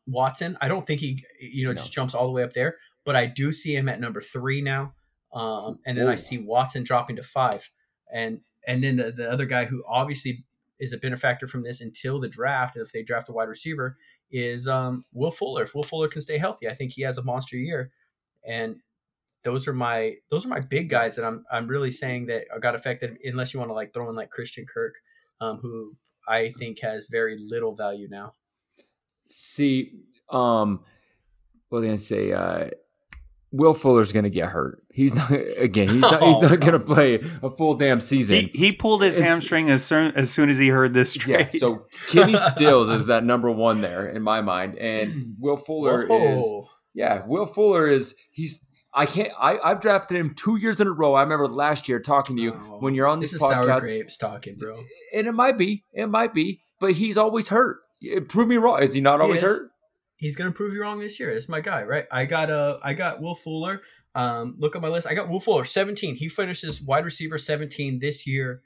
[0.07, 0.57] Watson.
[0.61, 1.81] I don't think he you know No.
[1.81, 4.63] just jumps all the way up there, but I do see him at number 3
[4.63, 4.95] now.
[5.33, 7.71] Um and then I see Watson dropping to 5
[8.13, 10.45] and and then the, the other guy who obviously
[10.79, 13.97] is a benefactor from this until the draft if they draft a wide receiver
[14.31, 15.65] is um Will Fuller.
[15.65, 17.91] If Will Fuller can stay healthy, I think he has a monster year
[18.47, 18.77] and
[19.45, 22.75] those are my those are my big guys that I'm I'm really saying that got
[22.75, 24.97] affected unless you want to like throw in like Christian Kirk,
[25.41, 25.95] um, who
[26.29, 28.33] I think has very little value now.
[29.29, 29.93] see,
[30.31, 30.81] um,
[31.69, 32.33] what was I to say?
[32.33, 32.71] Uh,
[33.51, 34.83] Will Fuller's going to get hurt.
[34.93, 35.89] He's not again.
[35.89, 38.37] He's not, Oh, not going to play a full damn season.
[38.37, 41.45] He, he pulled his It's- hamstring as soon as soon as he heard this Yeah,
[41.45, 41.61] trade.
[41.61, 46.43] so Kenny Stills is that number one there in my mind, and Will Fuller is
[46.95, 47.23] yeah.
[47.27, 48.61] Will Fuller is he's
[48.93, 51.15] I can't I I've drafted him two years in a row.
[51.15, 53.81] I remember last year talking to you Oh, when you're on this this is sour
[53.81, 54.83] grapes talking, bro.
[55.15, 57.79] and it might be it might be, but he's always hurt.
[58.29, 58.83] Prove me wrong.
[58.83, 59.51] Is he not He always is.
[59.51, 59.71] hurt?
[60.19, 61.31] He's gonna prove you wrong this year.
[61.31, 62.05] It's my guy, right?
[62.13, 63.83] I got uh I got Will Fuller.
[64.15, 65.07] Um, look at my list.
[65.07, 66.17] I got Will Fuller, 17.
[66.17, 68.63] He finishes wide receiver 17 this year.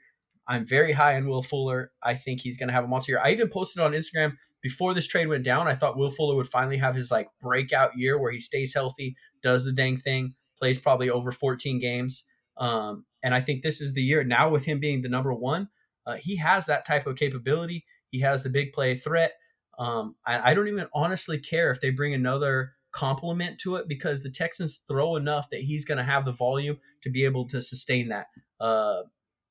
[0.47, 1.91] I'm very high on Will Fuller.
[2.01, 3.21] I think he's gonna have a monster year.
[3.23, 5.67] I even posted on Instagram before this trade went down.
[5.67, 9.15] I thought Will Fuller would finally have his like breakout year where he stays healthy,
[9.43, 12.23] does the dang thing, plays probably over 14 games.
[12.57, 15.69] Um, and I think this is the year now with him being the number one.
[16.05, 17.85] Uh, he has that type of capability.
[18.09, 19.33] He has the big play threat.
[19.79, 24.21] Um, I, I don't even honestly care if they bring another complement to it because
[24.21, 27.61] the Texans throw enough that he's going to have the volume to be able to
[27.61, 28.27] sustain that.
[28.59, 29.01] Uh,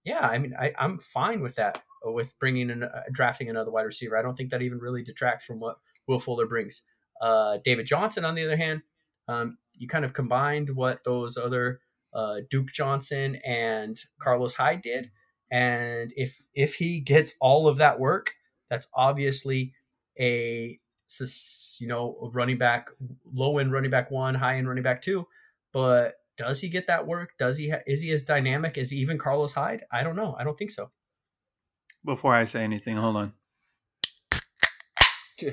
[0.04, 3.70] yeah, I mean, I, I'm fine with that uh, with bringing and uh, drafting another
[3.70, 4.16] wide receiver.
[4.16, 6.82] I don't think that even really detracts from what Will Fuller brings.
[7.20, 8.82] Uh, David Johnson, on the other hand,
[9.28, 11.80] um, you kind of combined what those other
[12.14, 15.10] uh, Duke Johnson and Carlos Hyde did.
[15.50, 18.32] And if if he gets all of that work,
[18.70, 19.74] that's obviously
[20.18, 20.78] a
[21.78, 22.88] you know running back,
[23.32, 25.26] low end running back one, high end running back two.
[25.72, 27.30] But does he get that work?
[27.38, 27.70] Does he?
[27.70, 29.84] Ha- is he as dynamic as even Carlos Hyde?
[29.92, 30.34] I don't know.
[30.38, 30.90] I don't think so.
[32.04, 33.32] Before I say anything, hold on.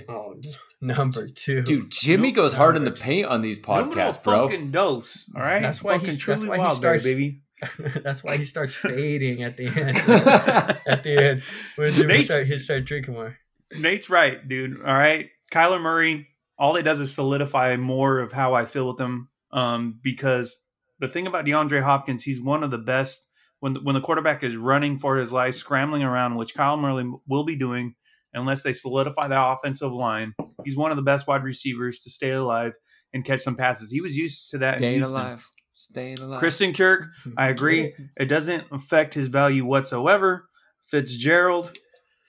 [0.08, 0.36] Oh,
[0.82, 2.36] number two, Dude, Jimmy Nope.
[2.36, 4.48] goes hard in the paint on these podcasts, bro.
[4.48, 5.26] Fucking dose.
[5.36, 5.62] All right.
[5.62, 7.41] That's why fucking he's- truly that's why he wild there, starts- baby.
[8.04, 9.98] that's why he starts fading at the end.
[10.88, 11.41] at the end,
[11.76, 13.38] when he Nate's- start, he start drinking more.
[13.73, 14.79] Nate's right, dude.
[14.79, 15.29] All right.
[15.51, 16.27] Kyler Murray,
[16.58, 19.29] all it does is solidify more of how I feel with him.
[19.51, 20.62] Um, because
[20.99, 23.27] the thing about DeAndre Hopkins, he's one of the best
[23.60, 27.43] when when the quarterback is running for his life, scrambling around, which Kyle Murray will
[27.43, 27.95] be doing
[28.34, 30.34] unless they solidify that offensive line.
[30.63, 32.73] He's one of the best wide receivers to stay alive
[33.13, 33.91] and catch some passes.
[33.91, 35.49] He was used to that Staying alive.
[35.73, 36.39] Staying alive.
[36.39, 37.93] Christian Kirk, I agree.
[38.17, 40.47] It doesn't affect his value whatsoever.
[40.86, 41.75] Fitzgerald,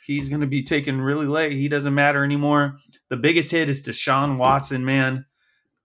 [0.07, 1.53] he's going to be taken really late.
[1.53, 2.77] He doesn't matter anymore.
[3.09, 5.27] The biggest hit is Deshaun Watson, man.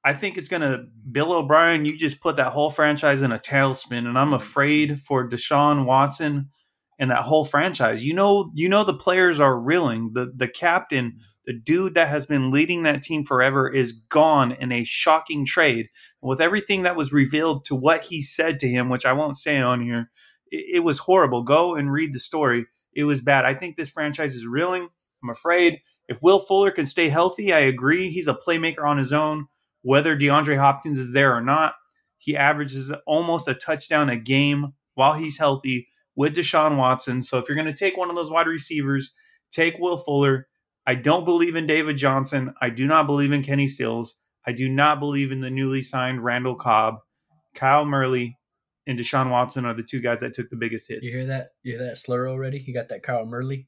[0.03, 3.39] I think it's going to, Bill O'Brien, you just put that whole franchise in a
[3.39, 6.49] tailspin, and I'm afraid for Deshaun Watson
[6.99, 8.05] and that whole franchise.
[8.05, 10.11] You know, you know the players are reeling.
[10.13, 14.71] The the captain, the dude that has been leading that team forever, is gone in
[14.71, 15.89] a shocking trade.
[16.21, 19.57] With everything that was revealed to what he said to him, which I won't say
[19.57, 20.09] on here,
[20.51, 21.43] it, it was horrible.
[21.43, 22.65] Go and read the story.
[22.95, 23.45] It was bad.
[23.45, 24.87] I think this franchise is reeling.
[25.23, 28.09] I'm afraid if Will Fuller can stay healthy, I agree.
[28.09, 29.47] He's a playmaker on his own.
[29.81, 31.75] Whether DeAndre Hopkins is there or not,
[32.17, 37.21] he averages almost a touchdown a game while he's healthy with Deshaun Watson.
[37.21, 39.13] So if you're going to take one of those wide receivers,
[39.51, 40.47] take Will Fuller.
[40.87, 42.53] I don't believe in David Johnson.
[42.61, 44.15] I do not believe in Kenny Stills.
[44.45, 46.95] I do not believe in the newly signed Randall Cobb.
[47.55, 48.37] Kyle Murley
[48.87, 51.03] and Deshaun Watson are the two guys that took the biggest hits.
[51.03, 51.53] You hear that?
[51.63, 52.63] You hear that slur already?
[52.65, 53.67] You got that Kyle Murley.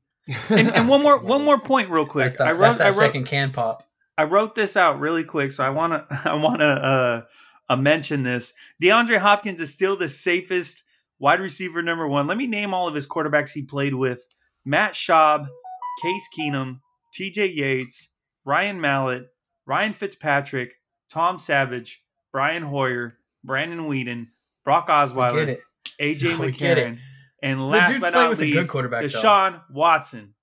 [0.50, 2.26] And, and one more one more point real quick.
[2.26, 3.84] That's that, I wrote I wrote second can pop.
[4.18, 7.22] I wrote this out really quick, so I want to I want to uh,
[7.70, 8.54] uh, mention this.
[8.82, 10.84] DeAndre Hopkins is still the safest
[11.20, 12.28] wide receiver number one.
[12.28, 14.28] Let me name all of his quarterbacks he played with:
[14.66, 15.48] Matt Schaub,
[16.02, 16.80] Case Keenum,
[17.14, 17.48] T.J.
[17.48, 18.10] Yates,
[18.46, 19.28] Ryan Mallett,
[19.66, 20.74] Ryan Fitzpatrick,
[21.10, 24.28] Tom Savage, Brian Hoyer, Brandon Weeden,
[24.68, 25.58] Brock We Osweiler.
[26.02, 26.88] AJ We get it.
[26.88, 27.00] McCarron,
[27.42, 29.08] and last but not with a good least, quarterback, though.
[29.08, 30.34] Deshaun Watson.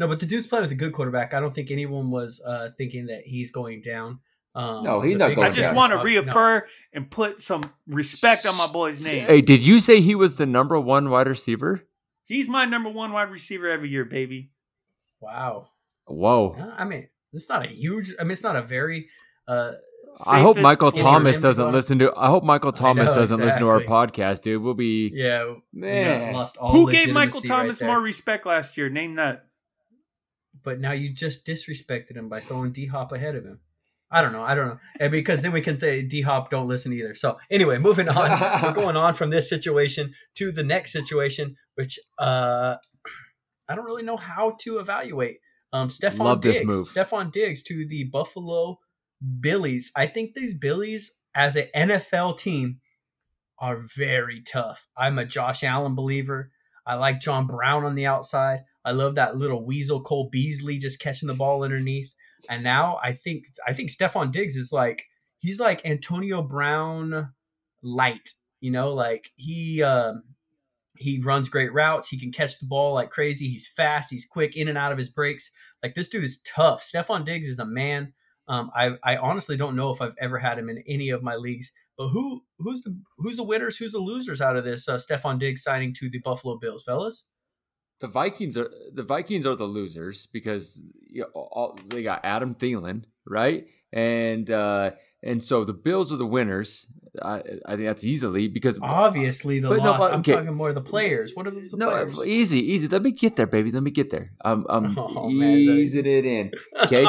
[0.00, 1.32] No, but the dude's playing with a good quarterback.
[1.32, 4.18] I don't think anyone was uh, thinking that he's going down.
[4.56, 6.02] Um, No, he's not biggest going I just want to no.
[6.02, 9.28] reaffirm and put some respect on my boy's name.
[9.28, 11.82] Hey, did you say he was the number one wide receiver?
[12.24, 14.50] He's my number one wide receiver every year, baby.
[15.20, 15.68] Wow.
[16.06, 16.56] Whoa.
[16.76, 18.12] I mean, it's not a huge.
[18.18, 19.08] I mean, it's not a very.
[19.46, 19.74] Uh,
[20.26, 20.92] I hope Michael.
[20.92, 22.12] Thomas doesn't go- listen to.
[22.16, 24.62] I hope Michael Thomas know, doesn't listen to our podcast, dude.
[24.62, 26.34] We'll be yeah, man.
[26.34, 28.88] lost all Who gave Michael Thomas right more respect last year?
[28.88, 29.46] Name that.
[30.62, 33.60] But now you just disrespected him by throwing D Hop ahead of him.
[34.10, 34.42] I don't know.
[34.42, 34.78] I don't know.
[35.00, 37.14] And because then we can say D Hop don't listen either.
[37.14, 38.62] So anyway, moving on.
[38.62, 42.76] We're going on from this situation to the next situation, which uh
[43.68, 45.38] I don't really know how to evaluate.
[45.72, 46.88] Um Stefon Love this move.
[46.88, 48.78] Stefon Diggs to the Buffalo
[49.40, 49.92] Billies.
[49.96, 52.80] I think these Billies as an NFL team
[53.58, 54.88] are very tough.
[54.96, 56.50] I'm a Josh Allen believer.
[56.86, 58.64] I like John Brown on the outside.
[58.84, 62.12] I love that little weasel Cole Beasley just catching the ball underneath.
[62.48, 65.04] And now I think I think Stefon Diggs is like
[65.38, 67.32] he's like Antonio Brown
[67.82, 68.32] light.
[68.60, 70.24] You know, like he um
[70.96, 72.08] he runs great routes.
[72.08, 73.48] He can catch the ball like crazy.
[73.48, 74.10] He's fast.
[74.10, 75.50] He's quick in and out of his breaks.
[75.82, 76.84] Like this dude is tough.
[76.84, 78.12] Stefon Diggs is a man.
[78.48, 81.36] Um, I I honestly don't know if I've ever had him in any of my
[81.36, 81.72] leagues.
[81.96, 83.76] But who who's the who's the winners?
[83.76, 87.26] Who's the losers out of this uh, Stefon Diggs signing to the Buffalo Bills, fellas?
[88.00, 92.54] The Vikings are the Vikings are the losers because you know, all, they got Adam
[92.54, 93.66] Thielen, right?
[93.92, 96.86] And uh, and so the Bills are the winners.
[97.20, 99.98] I, I think that's easily because Obviously, the But no, loss.
[99.98, 100.32] but- I'm okay.
[100.32, 101.32] talking more of the players.
[101.34, 102.26] What are the no, players?
[102.26, 102.88] easy, easy.
[102.88, 103.70] Let me get there, baby.
[103.70, 104.28] Let me get there.
[104.44, 106.52] I'm, I'm Oh, man, easing it in.
[106.84, 107.06] Okay.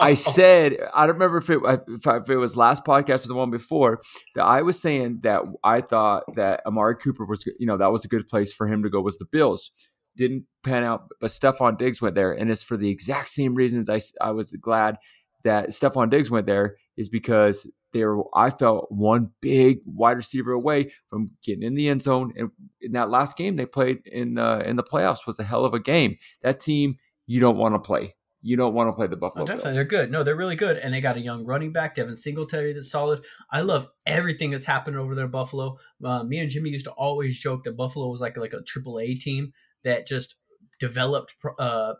[0.00, 3.34] I said I don't remember if it if, if it was last podcast or the
[3.34, 4.00] one before
[4.34, 8.04] that I was saying that I thought that Amari Cooper was you know that was
[8.04, 9.70] a good place for him to go was the Bills.
[10.16, 13.88] Didn't pan out, but Stefon Diggs went there, and it's for the exact same reasons
[13.88, 14.96] I I was glad
[15.44, 20.52] that Stefon Diggs went there is because they were I felt one big wide receiver
[20.52, 22.34] away from getting in the end zone.
[22.36, 22.50] And
[22.82, 25.72] in that last game they played in the in the playoffs was a hell of
[25.72, 26.18] a game.
[26.42, 28.14] That team you don't want to play.
[28.42, 29.74] you don't want to play the Oh, Buffalo definitely, Bills.
[29.76, 30.10] they're good.
[30.10, 33.24] No, they're really good, and they got a young running back, Devin Singletary, that's solid.
[33.50, 35.78] I love everything that's happened over there in Buffalo.
[36.04, 39.00] Uh, me and Jimmy used to always joke that Buffalo was like like a triple
[39.00, 39.52] A team
[39.84, 40.36] that just
[40.78, 41.94] developed uh,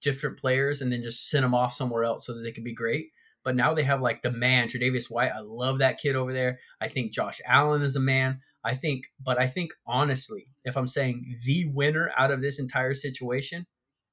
[0.00, 2.74] different players and then just sent them off somewhere else so that they could be
[2.74, 3.06] great.
[3.48, 5.32] But now they have like the man, Tre'Davious White.
[5.34, 6.58] I love that kid over there.
[6.82, 8.42] I think Josh Allen is a man.
[8.62, 12.92] I think, but I think honestly, if I'm saying the winner out of this entire
[12.92, 13.64] situation,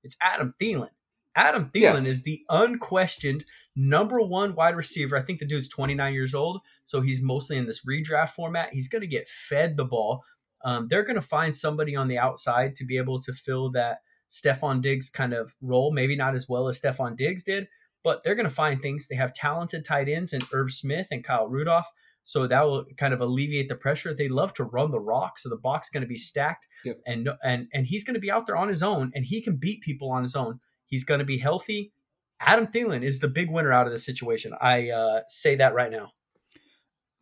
[0.04, 0.92] it's Adam Thielen.
[1.36, 2.08] Adam Thielen Yes.
[2.08, 3.44] is the unquestioned
[3.76, 5.18] number one wide receiver.
[5.18, 8.70] I think the dude's 29 years old, so he's mostly in this redraft format.
[8.72, 10.24] He's going to get fed the ball.
[10.64, 13.98] Um, they're going to find somebody on the outside to be able to fill that
[14.32, 15.92] Stefon Diggs kind of role.
[15.92, 17.68] Maybe not as well as Stefon Diggs did,
[18.06, 19.08] but they're going to find things.
[19.10, 21.90] They have talented tight ends and Irv Smith and Kyle Rudolph.
[22.24, 24.14] So that will kind of alleviate the pressure.
[24.14, 26.98] They love to run the rock, so the box is going to be stacked, Yep.
[27.06, 29.58] and and and he's going to be out there on his own, and he can
[29.58, 30.60] beat people on his own.
[30.88, 31.92] He's going to be healthy.
[32.40, 34.54] Adam Thielen is the big winner out of this situation.
[34.60, 36.14] I uh, say that right now.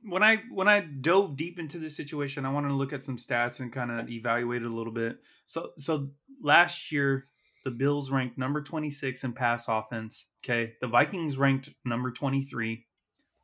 [0.06, 3.18] when I when I dove deep into this situation, I wanted to look at some
[3.18, 5.18] stats and kind of evaluate it a little bit.
[5.46, 6.10] So so
[6.42, 7.28] last year,
[7.64, 10.28] the Bills ranked number 26 in pass offense.
[10.44, 12.86] Okay, the Vikings ranked number 23.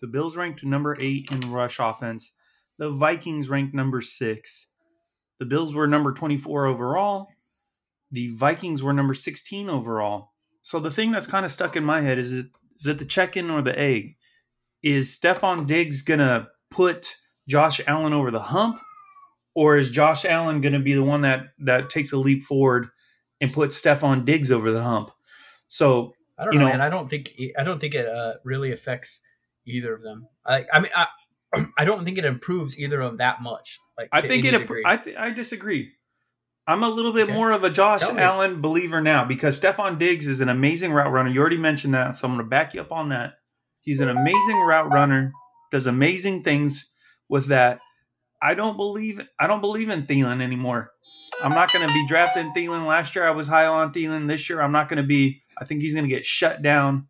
[0.01, 2.31] The Bills ranked number eight in rush offense.
[2.77, 4.67] The Vikings ranked number six.
[5.39, 7.27] The Bills were number 24 overall.
[8.11, 10.31] The Vikings were number 16 overall.
[10.61, 12.47] So the thing that's kind of stuck in my head is it
[12.79, 14.15] is it the check-in or the egg?
[14.81, 17.15] Is Stefon Diggs gonna put
[17.47, 18.79] Josh Allen over the hump,
[19.53, 22.89] or is Josh Allen gonna be the one that that takes a leap forward
[23.41, 25.11] and puts Stefon Diggs over the hump?
[25.67, 26.81] So I don't You know, know- man.
[26.81, 29.19] I don't think I don't think it uh, really affects
[29.65, 30.27] either of them.
[30.45, 31.07] I, I mean, I,
[31.77, 33.79] I don't think it improves either of them that much.
[33.97, 34.51] Like I think it.
[34.51, 34.83] degree.
[34.85, 35.91] I th- I disagree.
[36.67, 37.33] I'm a little bit Okay.
[37.33, 38.21] more of a Josh Tell me.
[38.21, 41.29] Allen believer now because Stefon Diggs is an amazing route runner.
[41.31, 43.33] You already mentioned that, so I'm going to back you up on that.
[43.81, 45.31] He's an amazing route runner,
[45.71, 46.85] does amazing things
[47.27, 47.79] with that.
[48.41, 50.91] I don't believe I don't believe in Thielen anymore.
[51.43, 52.87] I'm not going to be drafting Thielen.
[52.87, 54.27] Last year I was high on Thielen.
[54.27, 55.41] This year I'm not going to be.
[55.57, 57.07] I think he's going to get shut down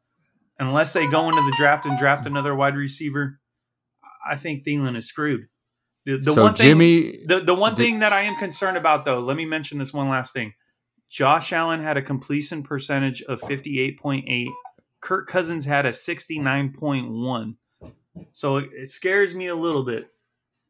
[0.57, 3.39] unless they go into the draft and draft another wide receiver.
[4.27, 5.47] I think Thielen is screwed.
[6.05, 8.77] The, the so one thing, Jimmy, the the one Did- thing that I am concerned
[8.77, 10.53] about, though, let me mention this one last thing.
[11.09, 14.49] Josh Allen had a completion percentage of fifty eight point eight.
[15.01, 17.57] Kirk Cousins had a sixty nine point one.
[18.31, 20.07] So it, it scares me a little bit.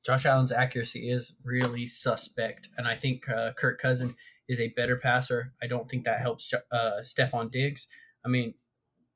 [0.05, 4.15] Josh Allen's accuracy is really suspect, and I think uh, Kirk Cousin
[4.47, 5.53] is a better passer.
[5.61, 7.87] I don't think that helps uh, Stefon Diggs.
[8.25, 8.53] I mean,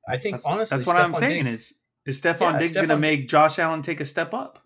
[0.07, 1.73] I think That's, honestly, that's what I'm saying Diggs- is
[2.05, 4.59] is Stefon Yeah, Diggs going to make Josh Allen take a step up?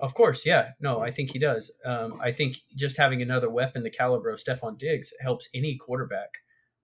[0.00, 0.70] Of course, yeah.
[0.80, 1.70] No, I think he does.
[1.84, 6.30] Um, I think just having another weapon the caliber of Stefon Diggs helps any quarterback.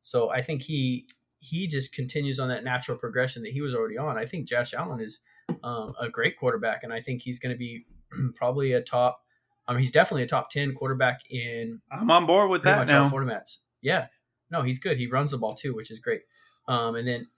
[0.03, 1.07] So I think he
[1.39, 4.19] he just continues on that natural progression that he was already on.
[4.19, 5.21] I think Josh Allen is
[5.65, 7.87] um, a great quarterback, and I think he's going to be
[8.35, 9.21] probably a top.
[9.67, 13.09] I mean, he's definitely a top ten quarterback in I'm on board with that now.
[13.09, 13.59] formats.
[13.83, 14.07] Yeah,
[14.51, 14.99] no, he's good.
[14.99, 16.23] He runs the ball too, which is great.
[16.69, 17.29] Um, and then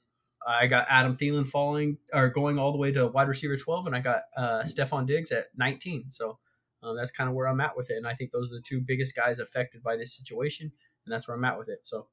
[0.47, 3.95] I got Adam Thielen falling or going all the way to wide receiver twelve, and
[3.95, 6.07] I got uh, Stefon Diggs at nineteen.
[6.11, 6.39] So
[6.83, 7.97] um, that's kind of where I'm at with it.
[7.97, 10.73] And I think those are the two biggest guys affected by this situation,
[11.05, 11.81] and that's where I'm at with it.
[11.85, 12.07] So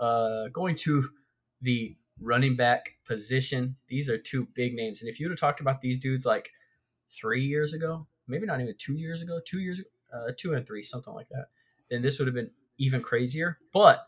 [0.00, 1.08] uh, going to
[1.60, 5.00] the running back position, these are two big names.
[5.00, 6.50] And if you would have talked about these dudes like
[7.18, 10.82] three years ago, maybe not even two years ago, two years, uh, two and three,
[10.82, 11.46] something like that,
[11.90, 13.58] then this would have been even crazier.
[13.72, 14.06] But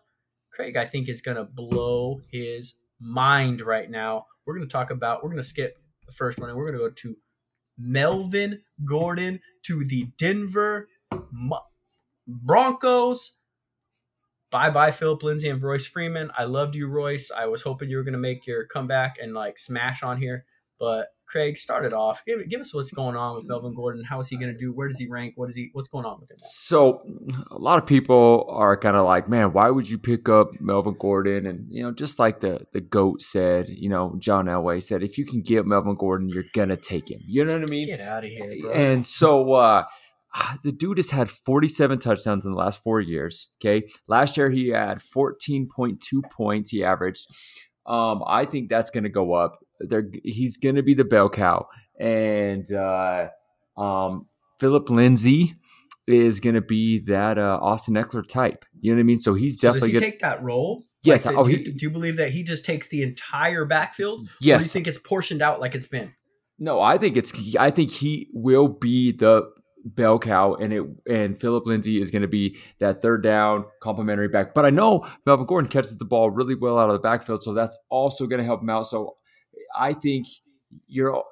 [0.50, 4.26] Craig, I think, is going to blow his mind right now.
[4.44, 6.80] We're going to talk about, we're going to skip the first one and we're going
[6.80, 7.16] to go to
[7.78, 10.88] Melvin Gordon to the Denver
[12.26, 13.32] Broncos.
[14.50, 16.30] Bye bye, Philip Lindsay and Royce Freeman.
[16.38, 17.30] I loved you, Royce.
[17.30, 20.44] I was hoping you were going to make your comeback and like smash on here.
[20.78, 22.22] But Craig, start it off.
[22.26, 24.04] Give, give us what's going on with Melvin Gordon.
[24.04, 24.72] How is he going to do?
[24.72, 25.34] Where does he rank?
[25.36, 25.70] What is he?
[25.72, 26.38] What's going on with him?
[26.38, 27.02] So
[27.50, 30.96] a lot of people are kind of like, man, why would you pick up Melvin
[30.98, 31.46] Gordon?
[31.46, 35.18] And you know, just like the the goat said, you know, John Elway said, if
[35.18, 37.20] you can get Melvin Gordon, you're gonna take him.
[37.26, 37.86] You know what I mean?
[37.86, 38.72] Get out of here, bro.
[38.72, 39.84] And so uh
[40.62, 43.48] the dude has had 47 touchdowns in the last four years.
[43.60, 43.86] Okay.
[44.06, 45.98] Last year he had 14.2
[46.30, 47.26] points he averaged.
[47.86, 49.58] Um, I think that's gonna go up.
[49.80, 51.66] They're, he's gonna be the bell cow.
[52.00, 53.28] And uh
[53.76, 54.26] um
[54.60, 55.54] Philip Lindsay
[56.06, 58.64] is gonna be that uh Austin Ekeler type.
[58.80, 59.18] You know what I mean?
[59.18, 60.84] So he's So definitely he gonna take that role?
[61.04, 64.20] Yes, Like, oh, do, he- do you believe that he just takes the entire backfield?
[64.22, 66.12] Or do you think it's portioned out like it's been?
[66.58, 67.54] No, I think it's.
[67.56, 69.42] I think he will be the
[69.84, 74.28] bell cow, and it and Philip Lindsay is going to be that third down complimentary
[74.28, 74.54] back.
[74.54, 77.52] But I know Melvin Gordon catches the ball really well out of the backfield, so
[77.52, 78.86] that's also going to help him out.
[78.86, 79.16] So
[79.74, 80.26] I think
[80.86, 81.22] you're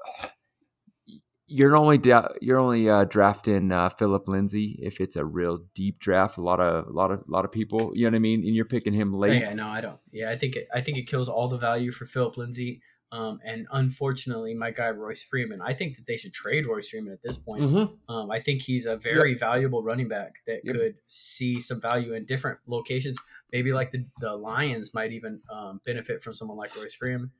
[1.47, 2.01] you're only
[2.41, 6.39] you're only uh, drafting uh, Philip Lindsay if it's a real deep draft.
[6.39, 8.41] A lot of a lot of a lot of people, you know what I mean.
[8.45, 9.41] And you're picking him late.
[9.43, 9.99] Yeah, no, I don't.
[10.11, 12.80] Yeah, I think it, I think it kills all the value for Philip Lindsay.
[13.12, 15.61] Um, and unfortunately, my guy Royce Freeman.
[15.62, 17.62] I think that they should trade Royce Freeman at this point.
[17.62, 18.12] Mm-hmm.
[18.12, 20.74] Um, I think he's a very valuable running back that Yep.
[20.74, 23.16] could see some value in different locations.
[23.53, 27.30] Maybe like the, the Lions might even um, benefit from someone like Royce Freeman.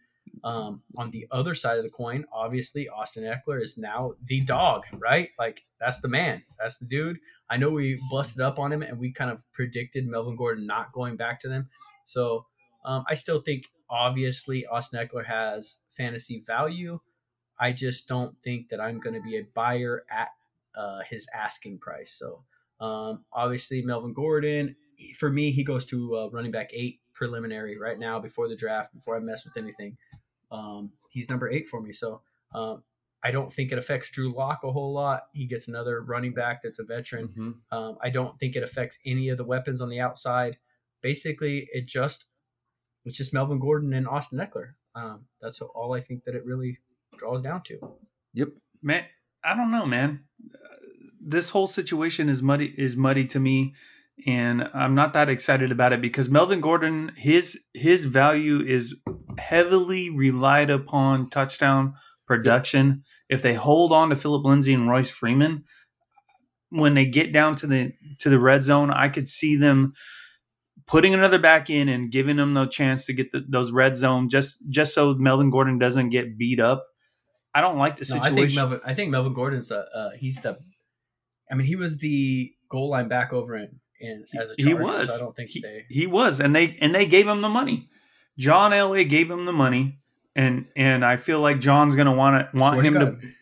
[0.43, 4.85] Um, on the other side of the coin, obviously, Austin Ekeler is now the dog,
[4.99, 5.31] right?
[5.39, 7.19] Like that's the man, that's the dude.
[7.49, 10.93] I know we busted up on him and we kind of predicted Melvin Gordon not
[10.93, 11.69] going back to them.
[12.05, 12.47] So
[12.85, 17.01] um, I still think, obviously, Austin Ekeler has fantasy value.
[17.59, 20.29] I just don't think that I'm going to be a buyer at
[20.77, 22.13] uh, his asking price.
[22.19, 22.43] So
[22.81, 24.77] um, obviously, Melvin Gordon,
[25.19, 28.93] for me, he goes to uh, running back eight preliminary right now before the draft,
[28.93, 29.97] before I mess with anything.
[30.55, 31.93] Um, he's number eight for me.
[31.93, 32.23] So
[32.55, 32.83] um,
[33.23, 35.25] I don't think it affects Drew Lock a whole lot.
[35.33, 37.29] He gets another running back that's a veteran.
[37.29, 37.77] Mm-hmm.
[37.77, 40.59] Um, I don't think it affects any of the weapons on the outside.
[41.03, 42.27] Basically, it just
[43.05, 44.75] it's just Melvin Gordon and Austin Ekeler.
[44.95, 46.79] Um, that's all I think that it really
[47.19, 47.79] draws down to.
[48.35, 48.49] Yep.
[48.83, 49.05] man
[49.45, 50.59] i don't know man Uh,
[51.21, 53.75] this whole situation is muddy is muddy to me
[54.27, 58.95] and i'm not that excited about it because melvin gordon his his value is
[59.39, 61.95] heavily relied upon touchdown
[62.27, 65.65] production if they hold on to philip lindsay and royce freeman
[66.71, 69.93] when they get down to the to the red zone i could see them
[70.87, 74.29] putting another back in and giving them the chance to get the, those red zone
[74.29, 76.87] just just so melvin gordon doesn't get beat up
[77.55, 78.81] i don't like the No, I situation think Melvin.
[78.85, 80.59] I think Melvin Gordon's the uh, he's the.
[81.51, 85.09] I mean, he was the goal line back over in, in as a he was.
[85.09, 85.85] So I don't think he, they.
[85.89, 87.89] he was, and they and they gave him the money.
[88.39, 90.01] John Elway gave him the money,
[90.35, 92.99] and and I feel like John's gonna want to want So where him to.
[93.01, 93.35] got him?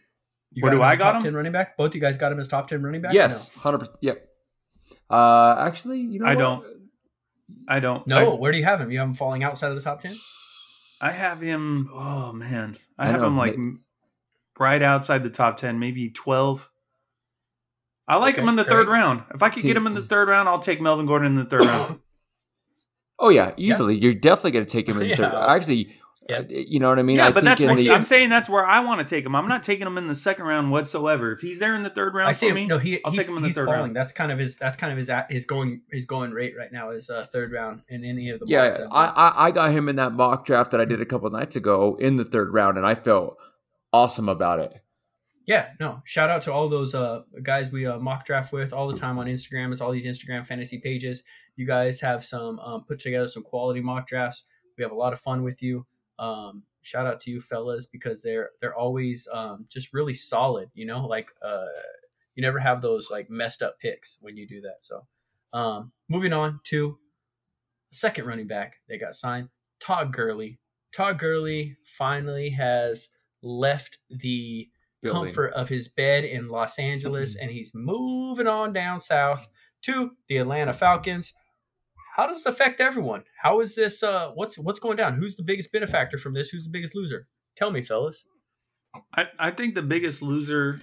[0.54, 1.22] You Where got do him as I a got top him?
[1.24, 1.76] Ten running back.
[1.78, 3.12] Both you guys got him as top ten running back.
[3.14, 3.96] Yes, hundred percent.
[4.02, 4.28] Yep.
[5.08, 6.40] Uh, actually, you know, I what?
[6.40, 6.66] don't.
[7.68, 8.06] I don't.
[8.06, 8.20] No.
[8.24, 8.34] No.
[8.34, 8.90] Where do you have him?
[8.90, 10.14] You have him falling outside of the top ten.
[11.00, 11.88] I, I have him.
[11.92, 13.84] Oh man, I, I have know, him like ma- m-
[14.58, 16.68] right outside the top ten, maybe twelve.
[18.12, 18.72] I like Okay, him in the great.
[18.74, 19.22] third round.
[19.34, 21.34] If I could See- get him in the third round, I'll take Melvin Gordon in
[21.36, 21.98] the third round.
[23.18, 23.96] Oh yeah, easily.
[23.96, 25.32] You're definitely going to take him in the third.
[25.32, 25.46] Yeah.
[25.46, 25.94] Actually,
[26.28, 26.38] Yeah.
[26.38, 27.18] uh, you know what I mean.
[27.18, 29.04] yeah, I but think that's in where, the- I'm saying that's where I want to
[29.14, 29.36] take him.
[29.36, 31.30] I'm not taking him in the second round whatsoever.
[31.30, 32.54] If he's there in the third round I see for him.
[32.56, 33.80] me, No, he, I'll he- take him in the third falling.
[33.80, 33.96] round.
[33.96, 34.56] That's kind of his.
[34.56, 37.82] That's kind of his his going his going rate right now is uh, third round
[37.88, 40.72] in any of the yeah, I, I'm I I got him in that mock draft
[40.72, 43.36] that I did a couple nights ago in the third round, and I felt
[43.92, 44.72] awesome about it.
[45.46, 46.02] Yeah, no.
[46.04, 49.18] Shout out to all those uh, guys we uh, mock draft with all the time
[49.18, 49.72] on Instagram.
[49.72, 51.24] It's all these Instagram fantasy pages.
[51.56, 54.44] You guys have some um, put together some quality mock drafts.
[54.78, 55.84] We have a lot of fun with you.
[56.18, 60.70] Um, shout out to you fellas because they're they're always um, just really solid.
[60.74, 61.66] You know, like uh,
[62.34, 64.78] you never have those like messed up picks when you do that.
[64.82, 65.06] So,
[65.52, 66.98] um, moving on to
[67.90, 69.48] second running back they got signed,
[69.80, 70.60] Todd Gurley.
[70.94, 73.08] Todd Gurley finally has
[73.42, 74.68] left the
[75.02, 75.24] Building.
[75.24, 79.48] comfort of his bed in Los Angeles and he's moving on down south
[79.82, 81.32] to the Atlanta Falcons.
[82.16, 83.24] How does this affect everyone?
[83.42, 85.16] How is this uh what's what's going down?
[85.16, 86.50] Who's the biggest benefactor from this?
[86.50, 87.26] Who's the biggest loser?
[87.56, 88.24] Tell me, fellas.
[89.14, 90.80] I, I think the biggest loser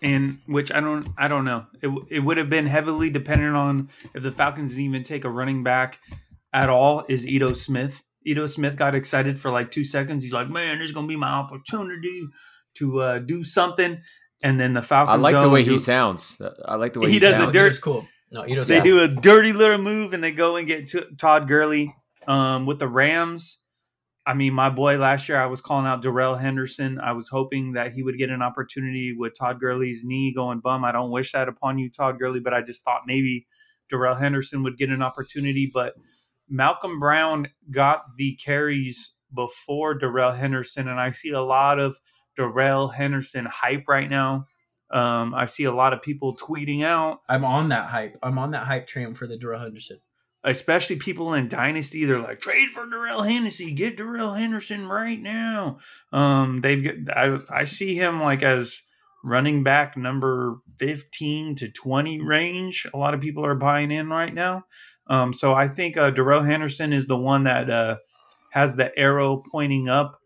[0.00, 1.66] in which I don't I don't know.
[1.80, 5.30] It it would have been heavily dependent on if the Falcons didn't even take a
[5.30, 6.00] running back
[6.52, 8.02] at all is Ito Smith.
[8.26, 10.24] Ito Smith got excited for like 2 seconds.
[10.24, 12.22] He's like, "Man, this is going to be my opportunity
[12.76, 14.00] to uh, do something."
[14.44, 16.40] And then the Falcons I like the way and he sounds.
[16.64, 17.52] I like the way He he, does a sounds.
[17.52, 18.06] dirt- Ito's cool.
[18.32, 18.84] No, Ito's they cool.
[18.84, 21.94] do a dirty little move and they go and get to Todd Gurley
[22.26, 23.58] um, with the Rams.
[24.24, 26.98] I mean, my boy last year, I was calling out Darrell Henderson.
[27.00, 30.84] I was hoping that he would get an opportunity with Todd Gurley's knee going bum.
[30.84, 33.46] I don't wish that upon you, Todd Gurley, but I just thought maybe
[33.90, 35.70] Darrell Henderson would get an opportunity.
[35.72, 35.94] But
[36.48, 41.98] Malcolm Brown got the carries before Darrell Henderson, and I see a lot of
[42.36, 44.46] Darrell Henderson hype right now.
[44.90, 48.18] Um, I see a lot of people tweeting out I'm on that hype.
[48.22, 49.98] I'm on that hype train for the Darrell Henderson.
[50.44, 55.78] especially people in Dynasty, they're like, trade for Darrell Hennessy, get Darrell Henderson right now.
[56.12, 58.82] Um, they've got, I, I see him like as
[59.24, 62.86] running back number 15 to 20 range.
[62.92, 64.64] A lot of people are buying in right now.
[65.06, 67.96] Um, so I think uh, Darrell Henderson is the one that uh,
[68.50, 70.18] has the arrow pointing up.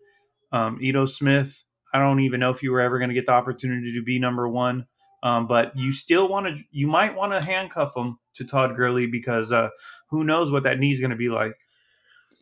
[0.53, 1.65] Um, Ito Smith,
[1.97, 4.19] I don't even know if you were ever going to get the opportunity to be
[4.19, 4.87] number one.
[5.23, 9.07] Um, but you still want to, you might want to handcuff him to Todd Gurley
[9.07, 9.71] because uh,
[10.11, 11.55] who knows what that knee is going to be like.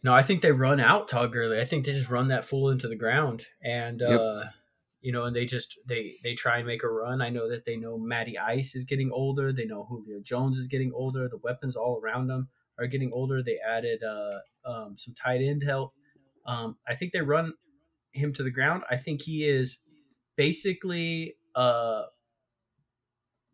[0.03, 1.61] No, I think they run out Todd Gurley.
[1.61, 4.21] I think they just run that fool into the ground, and Yep.
[4.21, 4.45] uh,
[5.01, 7.23] you know, and they just they they try and make a run.
[7.23, 9.53] I know that they know Matty Ice is getting older.
[9.53, 11.29] They know Julio Jones is getting older.
[11.29, 12.49] The weapons all around them
[12.79, 13.43] are getting older.
[13.43, 15.95] They added uh, um, some tight end help.
[16.47, 17.55] Um, I think they run
[18.15, 18.83] him to the ground.
[18.91, 19.79] I think he is
[20.37, 22.05] basically uh,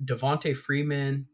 [0.04, 1.26] Devonta Freeman,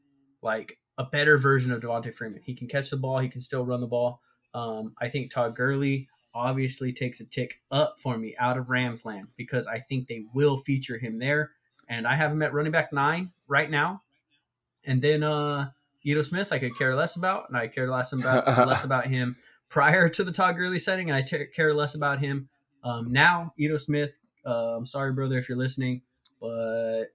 [0.43, 2.41] like a better version of Devonta Freeman.
[2.45, 3.19] He can catch the ball.
[3.19, 4.21] He can still run the ball.
[4.55, 9.29] Um, I think Todd Gurley obviously takes a tick up for me out of Ramsland
[9.37, 11.53] because I think they will feature him there.
[11.89, 14.03] And I have him at running back nine right now.
[14.85, 15.71] And then uh
[16.07, 19.37] Ito Smith, I could care less about, and I care less about less about him
[19.69, 22.49] prior to the Todd Gurley setting, and I t- care less about him
[22.87, 23.53] um, now.
[23.59, 26.03] Ito Smith, uh, I'm sorry, brother, if you're listening,
[26.41, 27.07] but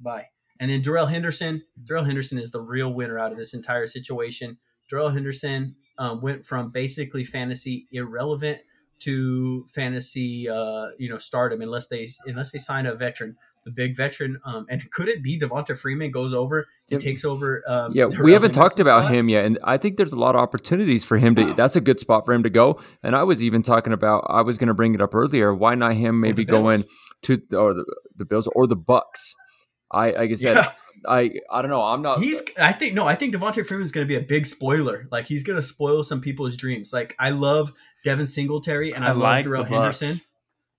[0.00, 0.26] bye.
[0.58, 1.62] And then Darrell Henderson.
[1.84, 4.58] Darrell Henderson is the real winner out of this entire situation.
[4.90, 8.58] Darrell Henderson um, went from basically fantasy irrelevant
[9.00, 13.96] to fantasy, uh, you know, stardom unless they unless they sign a veteran, the big
[13.96, 14.40] veteran.
[14.44, 17.00] Um, and could it be Devonta Freeman goes over and Yep.
[17.00, 17.62] takes over?
[17.66, 19.14] Um, Yeah, we haven't talked about spot?
[19.14, 21.54] him yet, and I think there's a lot of opportunities for him to.
[21.54, 22.80] That's a good spot for him to go.
[23.02, 24.26] And I was even talking about.
[24.28, 25.54] I was going to bring it up earlier.
[25.54, 26.20] Why not him?
[26.20, 26.84] Maybe going
[27.22, 27.84] to or the,
[28.16, 29.34] the Bills or the Bucks.
[29.90, 30.72] I like I said, Yeah.
[31.06, 31.82] I I don't know.
[31.82, 32.20] I'm not.
[32.20, 32.42] He's.
[32.58, 33.06] I think no.
[33.06, 35.08] I think Devonta Freeman's going to be a big spoiler.
[35.10, 36.92] Like he's going to spoil some people's dreams.
[36.92, 37.72] Like I love
[38.04, 40.00] Devin Singletary and I, I love like Darrell the Bucks.
[40.00, 40.26] Henderson.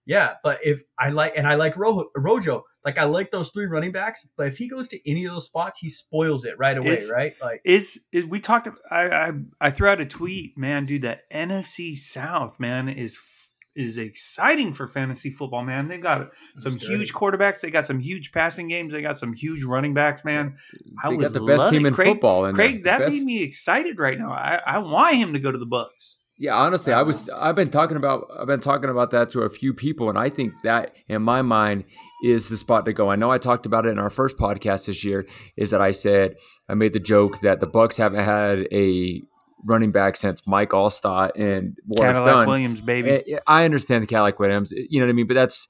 [0.05, 3.65] Yeah, but if I like and I like Ro- Rojo, like I like those three
[3.65, 4.27] running backs.
[4.35, 6.93] But if he goes to any of those spots, he spoils it right away.
[6.93, 7.33] Is- right?
[7.41, 8.67] Like Is is we talked?
[8.91, 9.31] I I,
[9.61, 11.03] I threw out a tweet, man, dude.
[11.03, 13.17] That NFC South, man, is
[13.75, 15.87] is exciting for fantasy football, man.
[15.87, 17.61] They've got some That's huge quarterbacks.
[17.61, 18.93] They got some huge passing games.
[18.93, 20.57] They got some huge running backs, man.
[21.03, 21.89] I they would got the best team it.
[21.89, 22.45] in Craig- football.
[22.45, 24.31] And Craig, that best, made me excited right now.
[24.31, 26.19] I, I want him to go to the Bucks.
[26.37, 27.29] Yeah, honestly, I was.
[27.29, 28.27] I've been talking about.
[28.37, 31.43] I've been talking about that to a few people, and I think that, in my
[31.43, 31.83] mind,
[32.23, 33.09] is the spot to go.
[33.09, 35.27] I know I talked about it in our first podcast this year.
[35.57, 36.35] Is that I said
[36.67, 39.21] I made the joke that the Bucks haven't had a
[39.65, 42.47] running back since Mike Alstott and Warrick Cadillac Dunn.
[42.47, 43.09] Williams, baby.
[43.11, 44.71] Eh, I understand the Cadillac Williams.
[44.71, 45.67] You know what I mean, but that's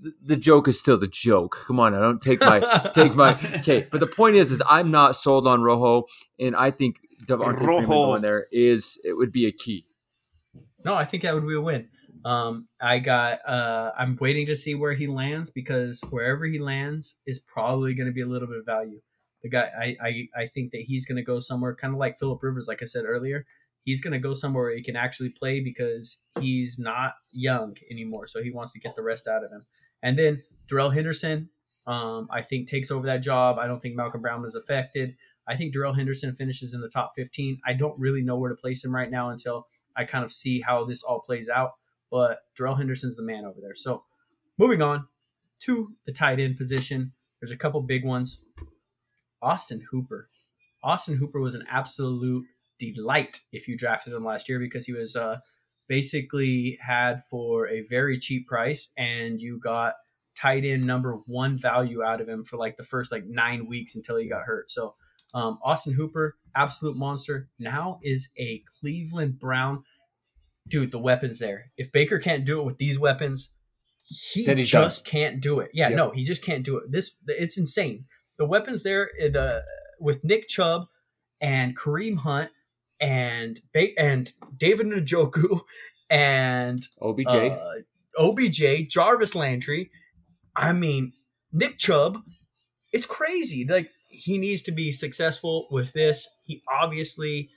[0.00, 1.64] the, the joke is still the joke.
[1.66, 3.86] Come on, I don't take my take my okay.
[3.90, 6.06] But the point is, is I'm not sold on Rojo,
[6.38, 6.96] and I think
[7.26, 7.86] Devonta Freeman Rojo.
[7.86, 9.86] going there is it would be a key.
[10.84, 11.88] No, I think that would be a win.
[12.24, 13.46] Um, I got.
[13.46, 18.06] Uh, I'm waiting to see where he lands because wherever he lands is probably going
[18.06, 19.00] to be a little bit of value.
[19.42, 22.18] The guy, I, I, I think that he's going to go somewhere kind of like
[22.18, 23.46] Philip Rivers, like I said earlier.
[23.84, 28.26] He's going to go somewhere where he can actually play because he's not young anymore,
[28.26, 29.64] so he wants to get the rest out of him.
[30.02, 31.48] And then Darrell Henderson,
[31.86, 33.58] um, I think takes over that job.
[33.58, 35.16] I don't think Malcolm Brown is affected.
[35.50, 37.60] I think Darrell Henderson finishes in the top 15.
[37.66, 40.60] I don't really know where to place him right now until I kind of see
[40.60, 41.72] how this all plays out.
[42.10, 43.74] But Darrell Henderson's the man over there.
[43.74, 44.04] So
[44.58, 45.06] moving on
[45.64, 48.40] to the tight end position, there's a couple big ones.
[49.42, 50.28] Austin Hooper.
[50.82, 52.46] Austin Hooper was an absolute
[52.78, 55.38] delight if you drafted him last year because he was uh,
[55.88, 59.94] basically had for a very cheap price and you got
[60.40, 63.94] tight end number one value out of him for like the first like nine weeks
[63.94, 64.70] until he got hurt.
[64.70, 64.94] So
[65.34, 69.84] um, Austin Hooper, absolute monster, now is a Cleveland Brown.
[70.68, 71.70] Dude, the weapons there.
[71.76, 73.50] If Baker can't do it with these weapons,
[74.04, 75.70] he just can't do it.
[75.72, 75.96] Yeah, Yep.
[75.96, 76.90] no, he just can't do it.
[76.90, 78.06] This it's insane.
[78.38, 79.62] The weapons there, uh, the
[79.98, 80.86] with Nick Chubb
[81.40, 82.50] and Kareem Hunt
[83.00, 85.60] and ba- and David Njoku
[86.10, 87.26] and OBJ.
[87.34, 87.56] uh,
[88.18, 89.90] OBJ, Jarvis Landry.
[90.56, 91.12] I mean,
[91.52, 92.18] Nick Chubb.
[92.92, 93.64] It's crazy.
[93.68, 96.28] Like he needs to be successful with this.
[96.44, 97.48] He obviously,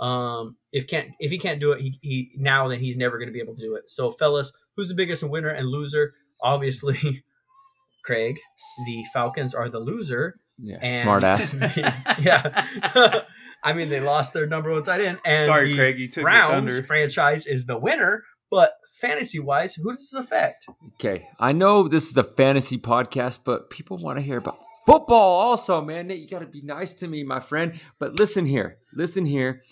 [0.00, 3.28] um, if can't if he can't do it, he, he now then he's never going
[3.28, 3.90] to be able to do it.
[3.90, 6.14] So, fellas, who's the biggest winner and loser?
[6.42, 7.24] Obviously,
[8.04, 8.38] Craig.
[8.86, 10.34] The Falcons are the loser.
[10.58, 11.54] yeah, And, smart ass.
[12.20, 12.66] yeah.
[13.64, 16.24] I mean, they lost their number one tight end, and Sorry, the Craig, you took
[16.24, 16.82] Browns thunder.
[16.82, 18.24] franchise is the winner.
[18.50, 20.66] But fantasy wise, who does this affect?
[20.94, 25.40] Okay, I know this is a fantasy podcast, but people want to hear about football
[25.40, 26.06] also, man.
[26.06, 27.80] Nate, you got to be nice to me, my friend.
[27.98, 29.62] But listen here, listen here.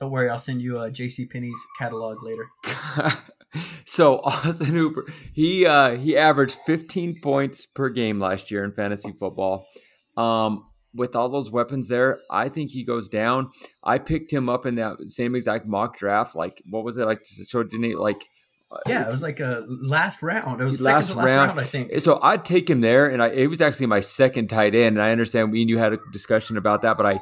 [0.00, 2.48] Don't worry, I'll send you a JC Penney's catalog later.
[3.86, 9.12] so Austin Hooper, he uh, he averaged 15 points per game last year in fantasy
[9.12, 9.66] football.
[10.16, 13.50] Um, with all those weapons there, I think he goes down.
[13.84, 16.34] I picked him up in that same exact mock draft.
[16.34, 17.20] Like, what was it like?
[17.24, 18.24] So didn't he like
[18.86, 20.60] Yeah, it was like a last round.
[20.60, 21.48] It was Last second to last round.
[21.50, 22.00] round, I think.
[22.00, 24.96] So I'd take him there, and I, it was actually my second tight end.
[24.96, 27.20] And I understand we and you had a discussion about that, but I,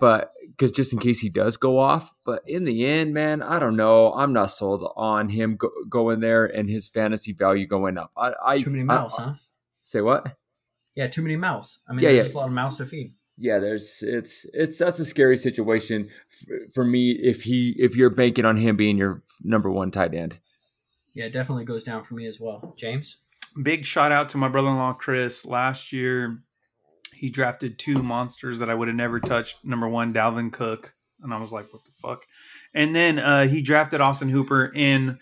[0.00, 3.58] but because just in case he does go off, but in the end, man, I
[3.60, 4.12] don't know.
[4.12, 8.10] I'm not sold on him go, going there and his fantasy value going up.
[8.16, 9.34] I, I Too many I- mouths, huh?
[9.82, 10.36] Say what?
[10.96, 11.80] Yeah, too many mouths.
[11.88, 12.22] I mean, Yeah, there's yeah.
[12.24, 13.14] just a lot of mouths to feed.
[13.38, 18.10] Yeah, there's it's it's that's a scary situation f- for me if he if you're
[18.10, 20.38] banking on him being your number one tight end.
[21.14, 22.74] Yeah, it definitely goes down for me as well.
[22.76, 23.18] James?
[23.62, 25.44] Big shout out to my brother in law Chris.
[25.44, 26.38] Last year,
[27.12, 29.64] he drafted two monsters that I would have never touched.
[29.64, 32.24] Number one, Dalvin Cook, and I was like, "What the fuck?"
[32.74, 34.72] And then uh, he drafted Austin Hooper.
[34.74, 35.18] And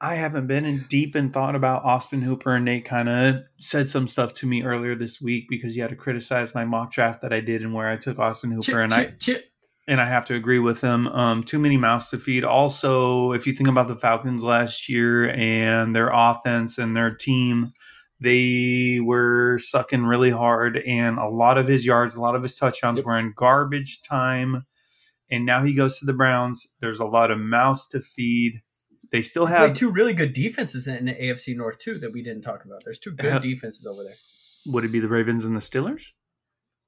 [0.00, 2.54] I haven't been in deep in thought about Austin Hooper.
[2.54, 5.90] And Nate kind of said some stuff to me earlier this week because he had
[5.90, 8.62] to criticize my mock draft that I did and where I took Austin Hooper.
[8.62, 9.44] Chip, and I chip, chip.
[9.86, 11.06] And I have to agree with him.
[11.08, 12.44] Um, too many mouths to feed.
[12.44, 17.72] Also, if you think about the Falcons last year and their offense and their team,
[18.20, 22.56] they were sucking really hard, and a lot of his yards, a lot of his
[22.56, 23.06] touchdowns Yep.
[23.06, 24.64] were in garbage time.
[25.30, 26.66] And now he goes to the Browns.
[26.80, 28.62] There's a lot of mouths to feed.
[29.10, 29.74] They still have.
[29.74, 32.82] two really good defenses in the AFC North, too, that we didn't talk about.
[32.84, 34.14] There's two good Uh, defenses over there.
[34.66, 36.06] Would it be the Ravens and the Steelers?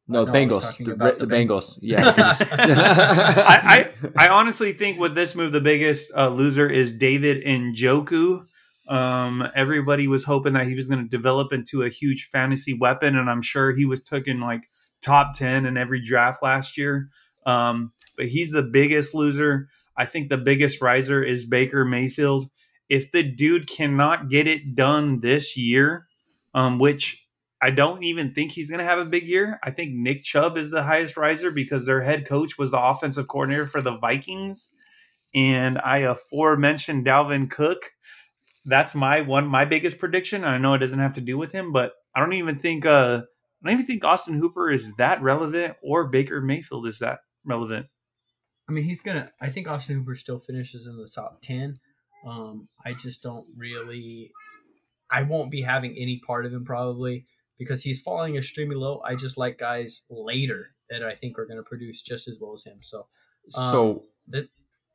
[0.09, 0.77] No, No, Bengals.
[0.79, 1.79] The, the the Bengals.
[1.83, 7.45] Yeah, I, I I honestly think with this move, the biggest uh, loser is David
[7.45, 8.47] Njoku.
[8.89, 13.17] Um, everybody was hoping that he was going to develop into a huge fantasy weapon,
[13.17, 14.71] and I'm sure he was taken like
[15.03, 17.09] top ten in every draft last year.
[17.45, 19.69] Um, but he's the biggest loser.
[19.97, 22.49] I think the biggest riser is Baker Mayfield.
[22.89, 26.07] If the dude cannot get it done this year,
[26.55, 27.26] um, which
[27.61, 29.59] I don't even think he's going to have a big year.
[29.63, 33.29] I think Nick Chubb is the highest riser because their head coach was the offensive
[33.29, 34.71] coordinator for the Vikings.
[35.35, 37.93] And I aforementioned Dalvin Cook.
[38.67, 40.45] That's my one, my biggest prediction.
[40.45, 43.23] I know it doesn't have to do with him, but I don't even think, uh,
[43.23, 47.87] I don't even think Austin Hooper is that relevant or Baker Mayfield is that relevant.
[48.69, 49.31] I mean, he's gonna.
[49.41, 51.75] I think Austin Hooper still finishes in the top ten.
[52.27, 54.33] Um, I just don't really.
[55.11, 57.27] I won't be having any part of him probably
[57.59, 59.01] because he's falling extremely low.
[59.05, 62.53] I just like guys later that I think are going to produce just as well
[62.55, 62.79] as him.
[62.83, 63.07] So,
[63.57, 64.49] um, so that,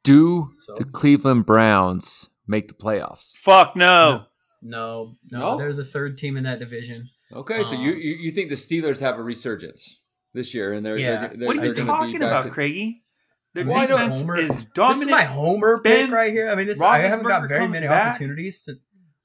[0.04, 0.76] do So?
[0.78, 3.34] the Cleveland Browns make the playoffs?
[3.36, 4.26] Fuck no.
[4.62, 5.58] no, no, No?
[5.58, 7.10] they're the third team in that division.
[7.34, 10.02] Okay, so Um, you, you you think the Steelers have a resurgence
[10.34, 11.28] this year, and they're Yeah.
[11.28, 13.04] they're, they're, What are you gonna be talking back about, at- Craigie?
[13.54, 16.50] Their Why don't- defense Homer- is This is my homer Ben pick right here.
[16.50, 18.16] I mean, this I haven't got very many back.
[18.16, 18.76] opportunities to.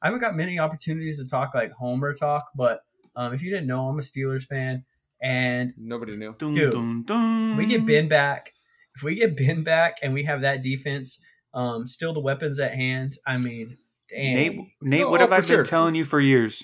[0.03, 2.81] I haven't got many opportunities to talk like homer talk, but
[3.17, 4.85] um, if you didn't know, I'm a Steelers fan,
[5.21, 6.35] and Nobody knew.
[6.39, 7.57] Dun, Dude, dun, dun.
[7.57, 8.53] we get Ben back.
[8.95, 11.19] If we get Ben back and we have that defense,
[11.55, 13.17] um, still the weapons at hand.
[13.27, 13.77] I mean,
[14.11, 14.35] dang.
[14.35, 15.57] Nate, Nate, Oh, what have for I sure.
[15.59, 16.63] been telling you for years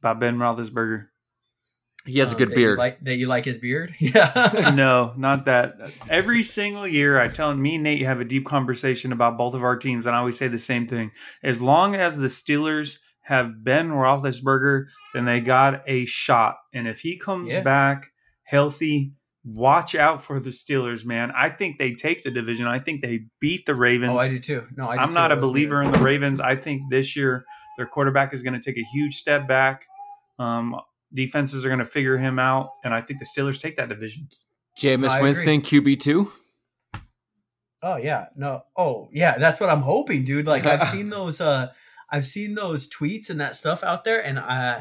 [0.00, 1.06] about Ben Roethlisberger?
[2.04, 2.78] He has a um, good that you beard.
[2.78, 3.92] like, that you like his beard.
[4.00, 4.72] Yeah.
[4.76, 5.74] no, not that.
[6.08, 9.64] Every single year, I tell me and Nate have a deep conversation about both of
[9.64, 11.10] our teams, and I always say the same thing:
[11.42, 16.56] as long as the Steelers have Ben Roethlisberger, then they got a shot.
[16.72, 17.60] And if he comes Yeah.
[17.62, 18.12] back
[18.44, 19.12] healthy,
[19.44, 21.32] watch out for the Steelers, man.
[21.36, 22.66] I think they take the division.
[22.68, 24.12] I think they beat the Ravens.
[24.12, 24.66] oh, I do too.
[24.76, 25.14] No, I do I'm too.
[25.14, 26.38] not a believer in the Ravens.
[26.40, 27.44] I think this year
[27.76, 29.86] their quarterback is going to take a huge step back.
[30.38, 30.76] Um,
[31.12, 34.28] defenses are going to figure him out, and I think the Steelers take that division.
[34.78, 35.20] Jameis I.
[35.22, 36.30] Winston, QB two.
[37.82, 38.62] Oh yeah, no.
[38.76, 40.46] Oh yeah, that's what I'm hoping, dude.
[40.46, 41.68] Like I've seen those uh
[42.10, 44.80] I've seen those tweets and that stuff out there and uh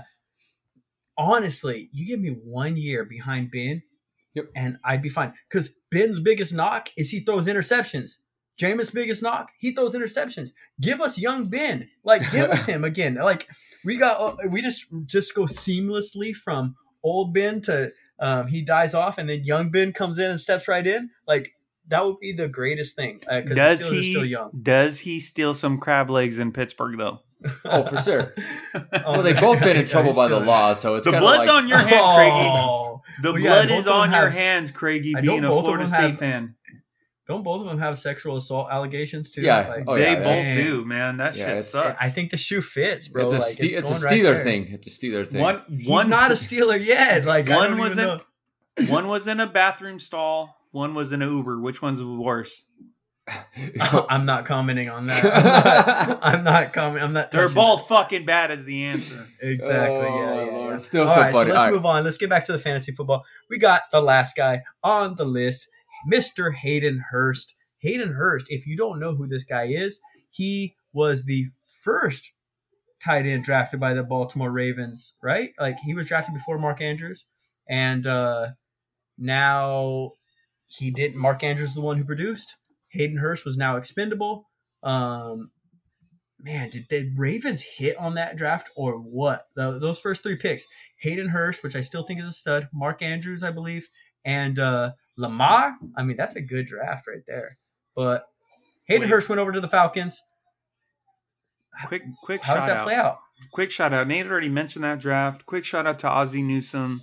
[1.17, 3.83] honestly, you give me 1 year behind Ben
[4.33, 4.45] Yep.
[4.55, 8.17] and I'd be fine cuz Ben's biggest knock is he throws interceptions.
[8.61, 10.51] Jameis' biggest knock, he throws interceptions.
[10.79, 11.89] Give us young Ben.
[12.03, 13.15] Like give us him again.
[13.15, 13.47] Like
[13.85, 18.93] we got uh, we just just go seamlessly from old Ben to um, he dies
[18.93, 21.09] off and then young Ben comes in and steps right in.
[21.27, 21.54] Like
[21.89, 23.21] that would be the greatest thing.
[23.27, 24.11] Uh, 'cause the Does Steelers are he?
[24.11, 24.51] still young?
[24.61, 27.19] Does he steal some crab legs in Pittsburgh though?
[27.63, 28.33] Oh, for sure.
[28.91, 31.67] Well, they've both been in trouble by the law, so it's The blood's like, on
[31.67, 32.49] your hand, Craigie.
[32.49, 35.13] Oh, The Well, yeah, blood both is on your have- hands, Craigie.
[35.21, 36.55] Being a Florida State have- fan,
[37.27, 39.41] don't both of them have sexual assault allegations too?
[39.41, 39.67] Yeah.
[39.67, 41.17] Like, Oh, they yeah, both that's- do, man.
[41.17, 41.97] That Yeah, shit sucks.
[42.01, 43.23] I think the shoe fits, bro.
[43.23, 44.67] it's a Like, Ste- it's, a going right Steeler thing.
[44.71, 45.41] It's a Steeler thing.
[45.41, 47.25] one He's one not a Steeler yet.
[47.25, 48.91] Like I One don't was even in- know.
[48.93, 50.55] one was in a bathroom stall.
[50.75, 51.61] One was in an Uber.
[51.61, 52.65] Which one's worse?
[54.09, 55.23] I'm not commenting on that.
[55.23, 57.03] I'm not, I'm not commenting.
[57.03, 57.31] I'm not.
[57.31, 58.51] They're touching both fucking bad.
[58.51, 59.25] As the answer.
[59.41, 59.99] exactly.
[59.99, 60.77] Oh, yeah, yeah, yeah.
[60.77, 61.51] Still All so right, funny.
[61.51, 61.73] so let's All right.
[61.73, 62.03] move on.
[62.03, 63.23] Let's get back to the fantasy football.
[63.49, 65.69] We got the last guy on the list,
[66.11, 66.53] Mr.
[66.53, 67.55] Hayden Hurst.
[67.77, 68.47] Hayden Hurst.
[68.49, 71.51] If you don't know who this guy is, he was the
[71.83, 72.33] first
[73.01, 75.51] tight end drafted by the Baltimore Ravens, right?
[75.57, 77.27] Like he was drafted before Mark Andrews,
[77.69, 78.47] and uh,
[79.17, 80.11] now
[80.67, 81.15] he did.
[81.15, 82.55] Mark Andrews is the one who produced.
[82.89, 84.49] Hayden Hurst was now expendable.
[84.83, 85.51] Um,
[86.39, 89.47] man, did the Ravens hit on that draft or what?
[89.55, 90.65] The, those first three picks:
[91.01, 93.87] Hayden Hurst, which I still think is a stud, Mark Andrews, I believe,
[94.23, 95.75] and uh, Lamar.
[95.97, 97.57] I mean, that's a good draft right there.
[97.95, 98.25] But
[98.87, 99.09] Hayden Wait.
[99.09, 100.21] Hurst went over to the Falcons.
[101.87, 102.83] Quick, quick How shout does that out.
[102.85, 103.17] play out?
[103.51, 104.07] Quick shout out.
[104.07, 105.45] Nate already mentioned that draft.
[105.45, 107.01] Quick shout out to Ozzie Newsome,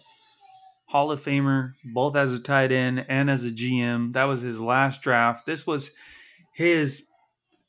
[0.92, 4.12] Hall of Famer, both as a tight end and as a GM.
[4.12, 5.46] That was his last draft.
[5.46, 5.90] This was
[6.52, 7.04] his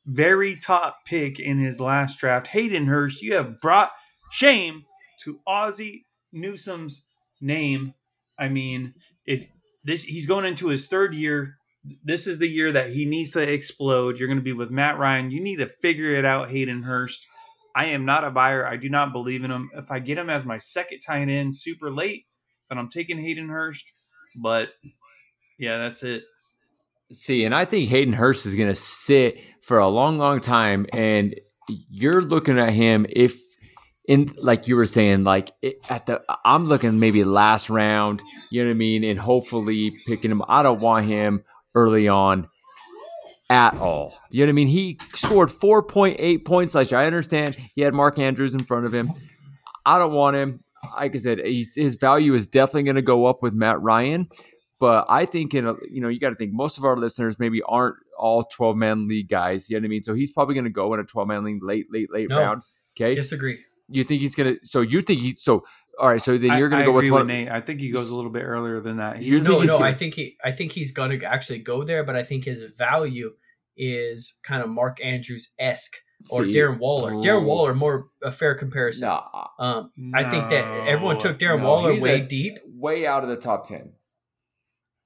[0.06, 2.48] very top pick in his last draft.
[2.48, 3.92] Hayden Hurst, you have brought
[4.30, 4.84] shame
[5.22, 7.04] to Ozzie Newsome's
[7.40, 7.94] name.
[8.38, 8.94] I mean,
[9.26, 9.48] if
[9.86, 11.56] this he's going into his third year.
[12.04, 14.20] This is the year that he needs to explode.
[14.20, 15.32] You're going to be with Matt Ryan.
[15.32, 17.26] You need to figure it out, Hayden Hurst.
[17.74, 18.68] I am not a buyer.
[18.68, 19.70] I do not believe in him.
[19.76, 22.26] If I get him as my second tight end super late,
[22.74, 23.86] then I'm taking Hayden Hurst.
[24.36, 24.70] But
[25.60, 26.24] yeah, that's it.
[27.12, 30.88] See, and I think Hayden Hurst is going to sit for a long, long time.
[30.92, 31.36] And
[31.68, 33.40] you're looking at him if,
[34.08, 35.52] in like you were saying, like
[35.88, 38.24] at the, I'm looking maybe last round.
[38.50, 39.04] You know what I mean?
[39.04, 40.42] And hopefully picking him.
[40.50, 41.44] I don't want him
[41.76, 42.50] early on
[43.52, 44.18] at all.
[44.32, 44.68] You know what I mean?
[44.68, 47.00] He scored 4.8 points last year.
[47.00, 49.12] I understand he had Mark Andrews in front of him.
[49.86, 50.64] I don't want him.
[50.96, 54.28] Like I said, he's, his value is definitely going to go up with Matt Ryan.
[54.80, 57.40] But I think in a, you know you got to think most of our listeners
[57.40, 59.70] maybe aren't all 12 man league guys.
[59.70, 60.04] You know what I mean?
[60.04, 62.38] So he's probably going to go in a 12 man league late, late, late No.
[62.40, 62.62] round.
[62.98, 63.60] Okay, Disagree.
[63.88, 64.60] you think he's going to?
[64.68, 65.36] So you think he?
[65.36, 65.64] So
[66.00, 66.22] all right.
[66.22, 67.28] So then you're going to go with one.
[67.28, 67.50] Nate.
[67.50, 69.18] I think he goes a little bit earlier than that.
[69.18, 72.16] He's No, no, gonna- I think he, I think he's gonna actually go there, but
[72.18, 73.32] I think his value
[73.78, 75.96] is kind of Mark Andrews esque
[76.30, 77.12] or See, Darren Waller.
[77.14, 79.08] Darren Waller more a fair comparison.
[79.08, 82.58] Nah, Um, I think that everyone took Darren no, Waller way a- deep.
[82.68, 83.94] way out of the top ten.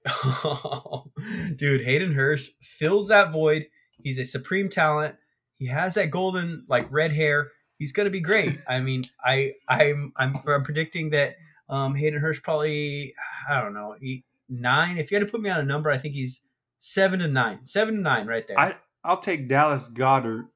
[1.57, 3.68] Dude, Hayden Hurst fills that void.
[4.01, 5.15] He's a supreme talent.
[5.57, 7.51] He has that golden like red hair.
[7.78, 8.57] He's gonna be great.
[8.68, 11.36] I mean, I I'm I'm, I'm predicting that
[11.70, 13.13] um, Hayden Hurst probably
[13.49, 14.97] I don't know he, nine.
[14.97, 16.41] If you had to put me on a number, I think he's
[16.78, 17.59] seven to nine.
[17.65, 18.59] Seven to nine, right there.
[18.59, 20.47] I I'll take Dallas Goedert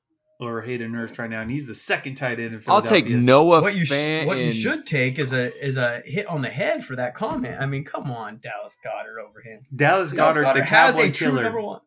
[0.41, 3.17] or Hayden Hurst right now, and he's the second tight end in I'll take Philadelphia.
[3.17, 4.25] Noah what you sh- Fant.
[4.25, 7.57] what you should take is a is a hit on the head for that comment.
[7.61, 9.59] I mean, come on, Dallas Goedert over him.
[9.75, 11.43] Dallas Dallas Goedert, the has Cowboy a true killer.
[11.43, 11.81] number one.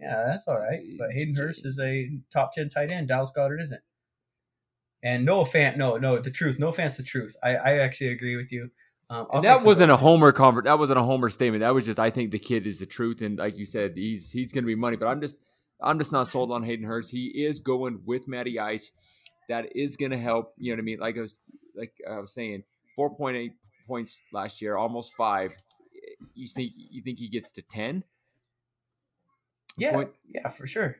[0.00, 0.80] Yeah, that's all right.
[0.98, 3.08] But Hayden Hurst is a top ten tight end.
[3.08, 3.80] Dallas Goedert isn't.
[5.02, 6.58] And no fan, no, no, the truth.
[6.58, 7.36] No offense, the truth.
[7.42, 8.70] I, I actually agree with you.
[9.08, 10.64] Um, And that wasn't a homer convert.
[10.64, 11.60] That wasn't a homer statement.
[11.60, 14.30] That was just I think the kid is the truth, and like you said, he's
[14.32, 14.96] he's going to be money.
[14.96, 15.36] But I'm just
[15.80, 17.10] I'm just not sold on Hayden Hurst.
[17.10, 18.92] He is going with Matty Ice.
[19.48, 20.54] That is going to help.
[20.58, 20.98] You know what I mean?
[20.98, 21.36] Like I was
[21.76, 22.64] like I was saying,
[22.96, 23.52] four point eight
[23.86, 25.56] points last year, almost five.
[26.34, 28.02] You think you think he gets to ten?
[29.76, 30.96] yeah, Point- yeah, for sure.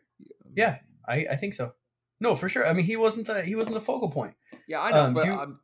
[0.54, 1.72] Yeah, I, I think so.
[2.20, 2.66] No, for sure.
[2.66, 4.34] I mean, he wasn't the he wasn't the focal point.
[4.68, 5.02] yeah, I know.
[5.04, 5.60] Um, but you- I'm,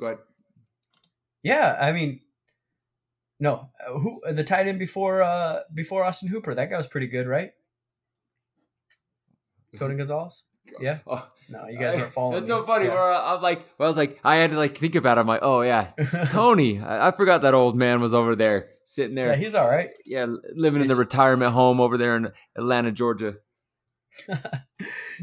[0.00, 0.18] go ahead.
[1.42, 2.20] Yeah, I mean,
[3.38, 6.54] no, uh, who the tight end before uh before Austin Hooper?
[6.54, 7.52] That guy was pretty good, right?
[9.78, 10.44] Cody Gonzalez.
[10.80, 10.98] Yeah.
[11.06, 12.40] Oh, No, you guys are following.
[12.40, 12.86] That's so funny.
[12.86, 12.94] Yeah.
[12.94, 15.20] Where I, I was like, I was like, I had to like think about it.
[15.20, 15.92] I'm like, oh yeah,
[16.30, 16.80] Tony.
[16.80, 19.28] I, I forgot that old man was over there sitting there.
[19.30, 19.90] yeah, he's all right.
[20.04, 23.36] Yeah, living in the retirement home over there in Atlanta, Georgia.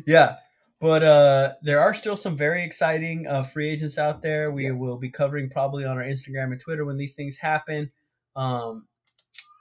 [0.06, 0.36] yeah
[0.80, 4.72] but uh there are still some very exciting uh free agents out there we Yeah.
[4.72, 7.90] will be covering probably on our instagram and twitter when these things happen
[8.36, 8.86] um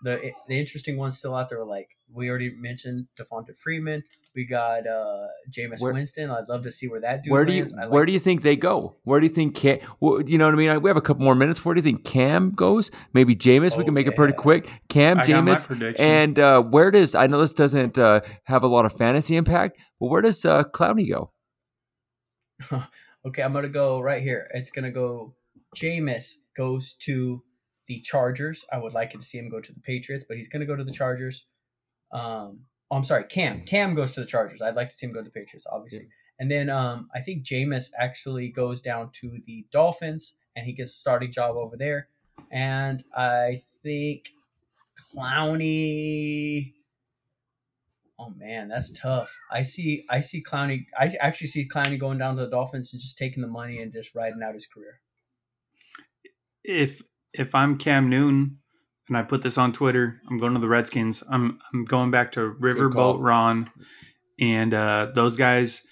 [0.03, 4.03] the the interesting ones still out there are like we already mentioned Devonta Freeman.
[4.34, 6.30] We got uh Jameis Where- Winston.
[6.30, 7.74] I'd love to see where that dude Where do you lands.
[7.74, 8.96] I like where do you think they go?
[9.05, 9.78] Where do you think Cam?
[10.00, 10.82] Well, you know what I mean?
[10.82, 11.64] We have a couple more minutes.
[11.64, 12.90] Where do you think Cam goes?
[13.14, 13.76] Maybe Jameis.
[13.76, 14.68] we Oh, can make it pretty quick.
[14.88, 18.84] Cam, I Jameis, and uh, where does I know this doesn't uh, have a lot
[18.86, 21.30] of fantasy impact, but where does uh, Clowney go?
[23.24, 24.48] Okay, I'm gonna go right here.
[24.53, 25.36] It's gonna go.
[25.76, 27.44] Jameis goes to
[27.93, 28.64] the Chargers.
[28.72, 30.84] I would like to see him go to the Patriots, but he's gonna go to
[30.84, 31.47] the Chargers.
[32.12, 33.64] Um, oh, I'm sorry, Cam.
[33.64, 34.62] Cam goes to the Chargers.
[34.62, 36.09] I'd like to see him go to the Patriots, obviously.
[36.38, 40.93] And then um, I think Jameis actually goes down to the Dolphins, and he gets
[40.93, 42.09] a starting job over there.
[42.51, 44.30] And I think
[45.14, 46.72] Clowney.
[48.18, 49.36] Oh man, that's tough.
[49.51, 50.03] I see.
[50.11, 50.86] I see Clowney.
[50.99, 53.93] I actually see Clowney going down to the Dolphins and just taking the money and
[53.93, 55.01] just riding out his career.
[56.64, 57.03] if
[57.34, 58.58] if I'm Cam Newton
[59.08, 61.22] and I put this on Twitter, I'm going to the Redskins.
[61.30, 62.54] I'm I'm going back to.
[62.60, 63.70] Riverboat Ron,
[64.40, 65.82] and uh, those guys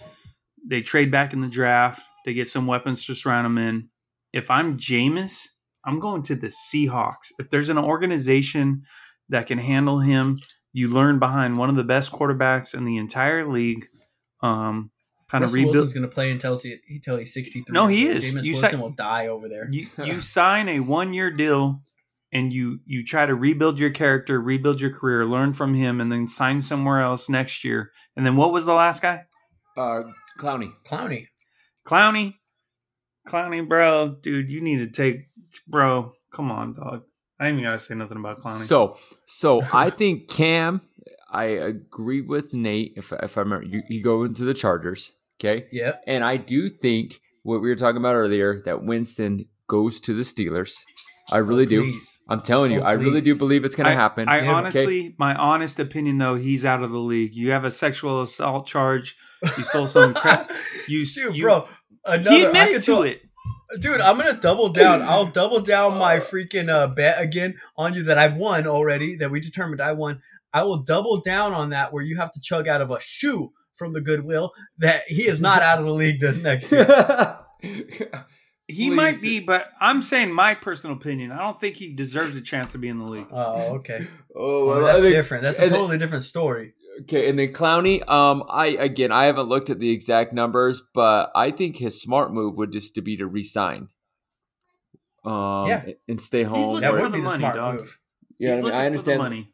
[0.69, 2.03] they trade back in the draft.
[2.25, 3.89] They get some weapons to surround him in.
[4.33, 5.47] If I'm Jameis,
[5.85, 7.33] I'm going to the Seahawks.
[7.39, 8.83] If there's an organization
[9.31, 10.39] that can handle him,
[10.73, 13.87] you learn behind one of the best quarterbacks in the entire league.
[14.43, 14.91] Um,
[15.31, 15.75] kind of rebuild.
[15.75, 17.73] Wilson's going to play until he, until he's 63.
[17.73, 18.25] No, he is.
[18.25, 19.69] James You Wilson said- will die over there.
[19.71, 21.83] you you sign a one year deal
[22.33, 26.11] and you you try to rebuild your character, rebuild your career, learn from him, and
[26.13, 27.91] then sign somewhere else next year.
[28.17, 29.25] And then what was the last guy?
[29.77, 30.03] Uh,
[30.39, 30.73] Clowney.
[30.87, 31.27] Clowney.
[31.87, 32.35] Clowney.
[33.29, 35.29] Clowney, bro, dude, you need to take
[35.69, 36.13] bro.
[36.33, 37.03] Come on, dog.
[37.39, 38.67] I ain't even gotta say nothing about Clowney.
[38.67, 40.81] So, so I think Cam.
[41.33, 42.95] I agree with Nate.
[42.97, 45.67] If if I remember, you, you go into the Chargers, okay?
[45.73, 45.97] Yeah.
[46.07, 50.23] And I do think what we were talking about earlier that Winston goes to the
[50.23, 50.75] Steelers.
[51.33, 51.93] I really do.
[52.29, 54.29] I'm telling you, Oh, I really do believe it's going to happen.
[54.29, 54.49] I Yeah, okay.
[54.51, 57.35] honestly, my honest opinion though, he's out of the league.
[57.35, 59.17] You have a sexual assault charge.
[59.57, 60.51] You stole some crap.
[60.89, 61.69] You, Dude, you bro.
[62.05, 63.23] Another, he admitted to it.
[63.79, 65.03] Dude, I'm gonna double down.
[65.09, 69.17] I'll double down my freaking uh, bet again on you that I've won already.
[69.17, 70.23] That we determined I won.
[70.53, 73.53] I will double down on that where you have to chug out of a shoe
[73.81, 74.53] from the Goodwill.
[74.79, 77.39] That he is not out of the league this next year.
[78.73, 81.33] He Please might be, but I'm saying my personal opinion.
[81.33, 83.27] I don't think he deserves a chance to be in the league.
[83.33, 84.07] Oh, okay.
[84.37, 85.43] oh, Well, well, that's I think- different.
[85.43, 86.75] That's a and- totally different story.
[87.01, 91.33] Okay, and then Clowney, um, I again, I haven't looked at the exact numbers, but
[91.35, 93.89] I think his smart move would just to be to resign,
[95.25, 95.85] um, Yeah.
[96.09, 96.63] and stay home.
[96.75, 97.81] looking That for would the be money, smart dog.
[97.81, 97.99] move.
[98.39, 99.19] yeah, I, He's mean, I for the understand.
[99.19, 99.53] money.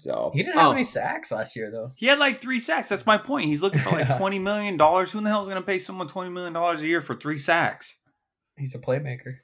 [0.00, 1.92] So He didn't have oh, any sacks last year though.
[1.94, 2.88] He had like three sacks.
[2.88, 3.46] That's my point.
[3.46, 5.12] He's looking for like twenty million dollars.
[5.12, 7.14] Who in the hell is going to pay someone twenty million dollars a year for
[7.14, 7.94] three sacks?
[8.56, 9.34] He's a playmaker.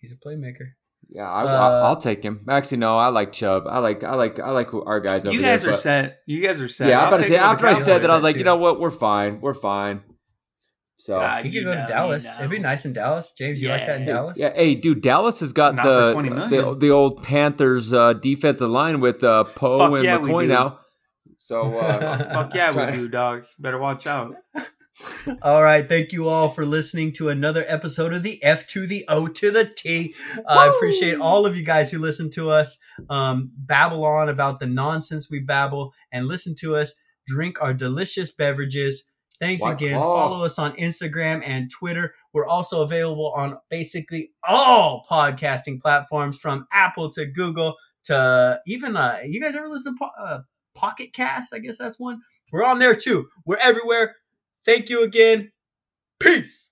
[0.00, 0.68] He's a playmaker.
[1.08, 2.44] Yeah, I, Uh, I'll take him.
[2.48, 3.64] Actually, no, I like Chubb.
[3.68, 5.52] I like, I like, I like our guys over you there.
[5.52, 6.18] guys are but- set.
[6.26, 6.88] You guys are set.
[6.88, 7.36] Yeah, I'm I'll about to say.
[7.36, 8.40] After I said that, I was like, too.
[8.40, 9.40] you know what, we're fine.
[9.40, 10.02] We're fine.
[10.98, 12.24] So God, He could go know, to you Dallas.
[12.24, 12.34] know.
[12.38, 13.32] It'd be nice in Dallas.
[13.36, 14.12] James, you like that in Yeah.
[14.14, 14.38] Dallas?
[14.38, 16.14] yeah, hey, dude, Dallas has got the
[16.48, 20.80] the, the old Panthers uh, defensive line with uh, Poe Fuck and yeah, McCoy now.
[21.38, 23.44] So uh, Fuck yeah, Try- we do, dog.
[23.58, 24.34] Better watch out.
[25.42, 25.86] All right.
[25.86, 29.50] Thank you all for listening to another episode of the F to the O to
[29.50, 30.14] the T.
[30.48, 32.78] I appreciate all of you guys who listen to us
[33.10, 36.94] um, babble on about the nonsense we babble and listen to us
[37.28, 39.04] drink our delicious beverages.
[39.40, 40.00] Thanks White again.
[40.00, 40.28] Claw.
[40.28, 42.14] Follow us on Instagram and Twitter.
[42.32, 49.18] We're also available on basically all podcasting platforms from Apple to Google to even uh
[49.24, 50.38] you guys ever listen to po- uh,
[50.74, 51.52] Pocket Cast?
[51.52, 52.20] I guess that's one.
[52.52, 53.28] We're on there too.
[53.44, 54.16] We're everywhere.
[54.64, 55.52] Thank you again.
[56.20, 56.70] Peace.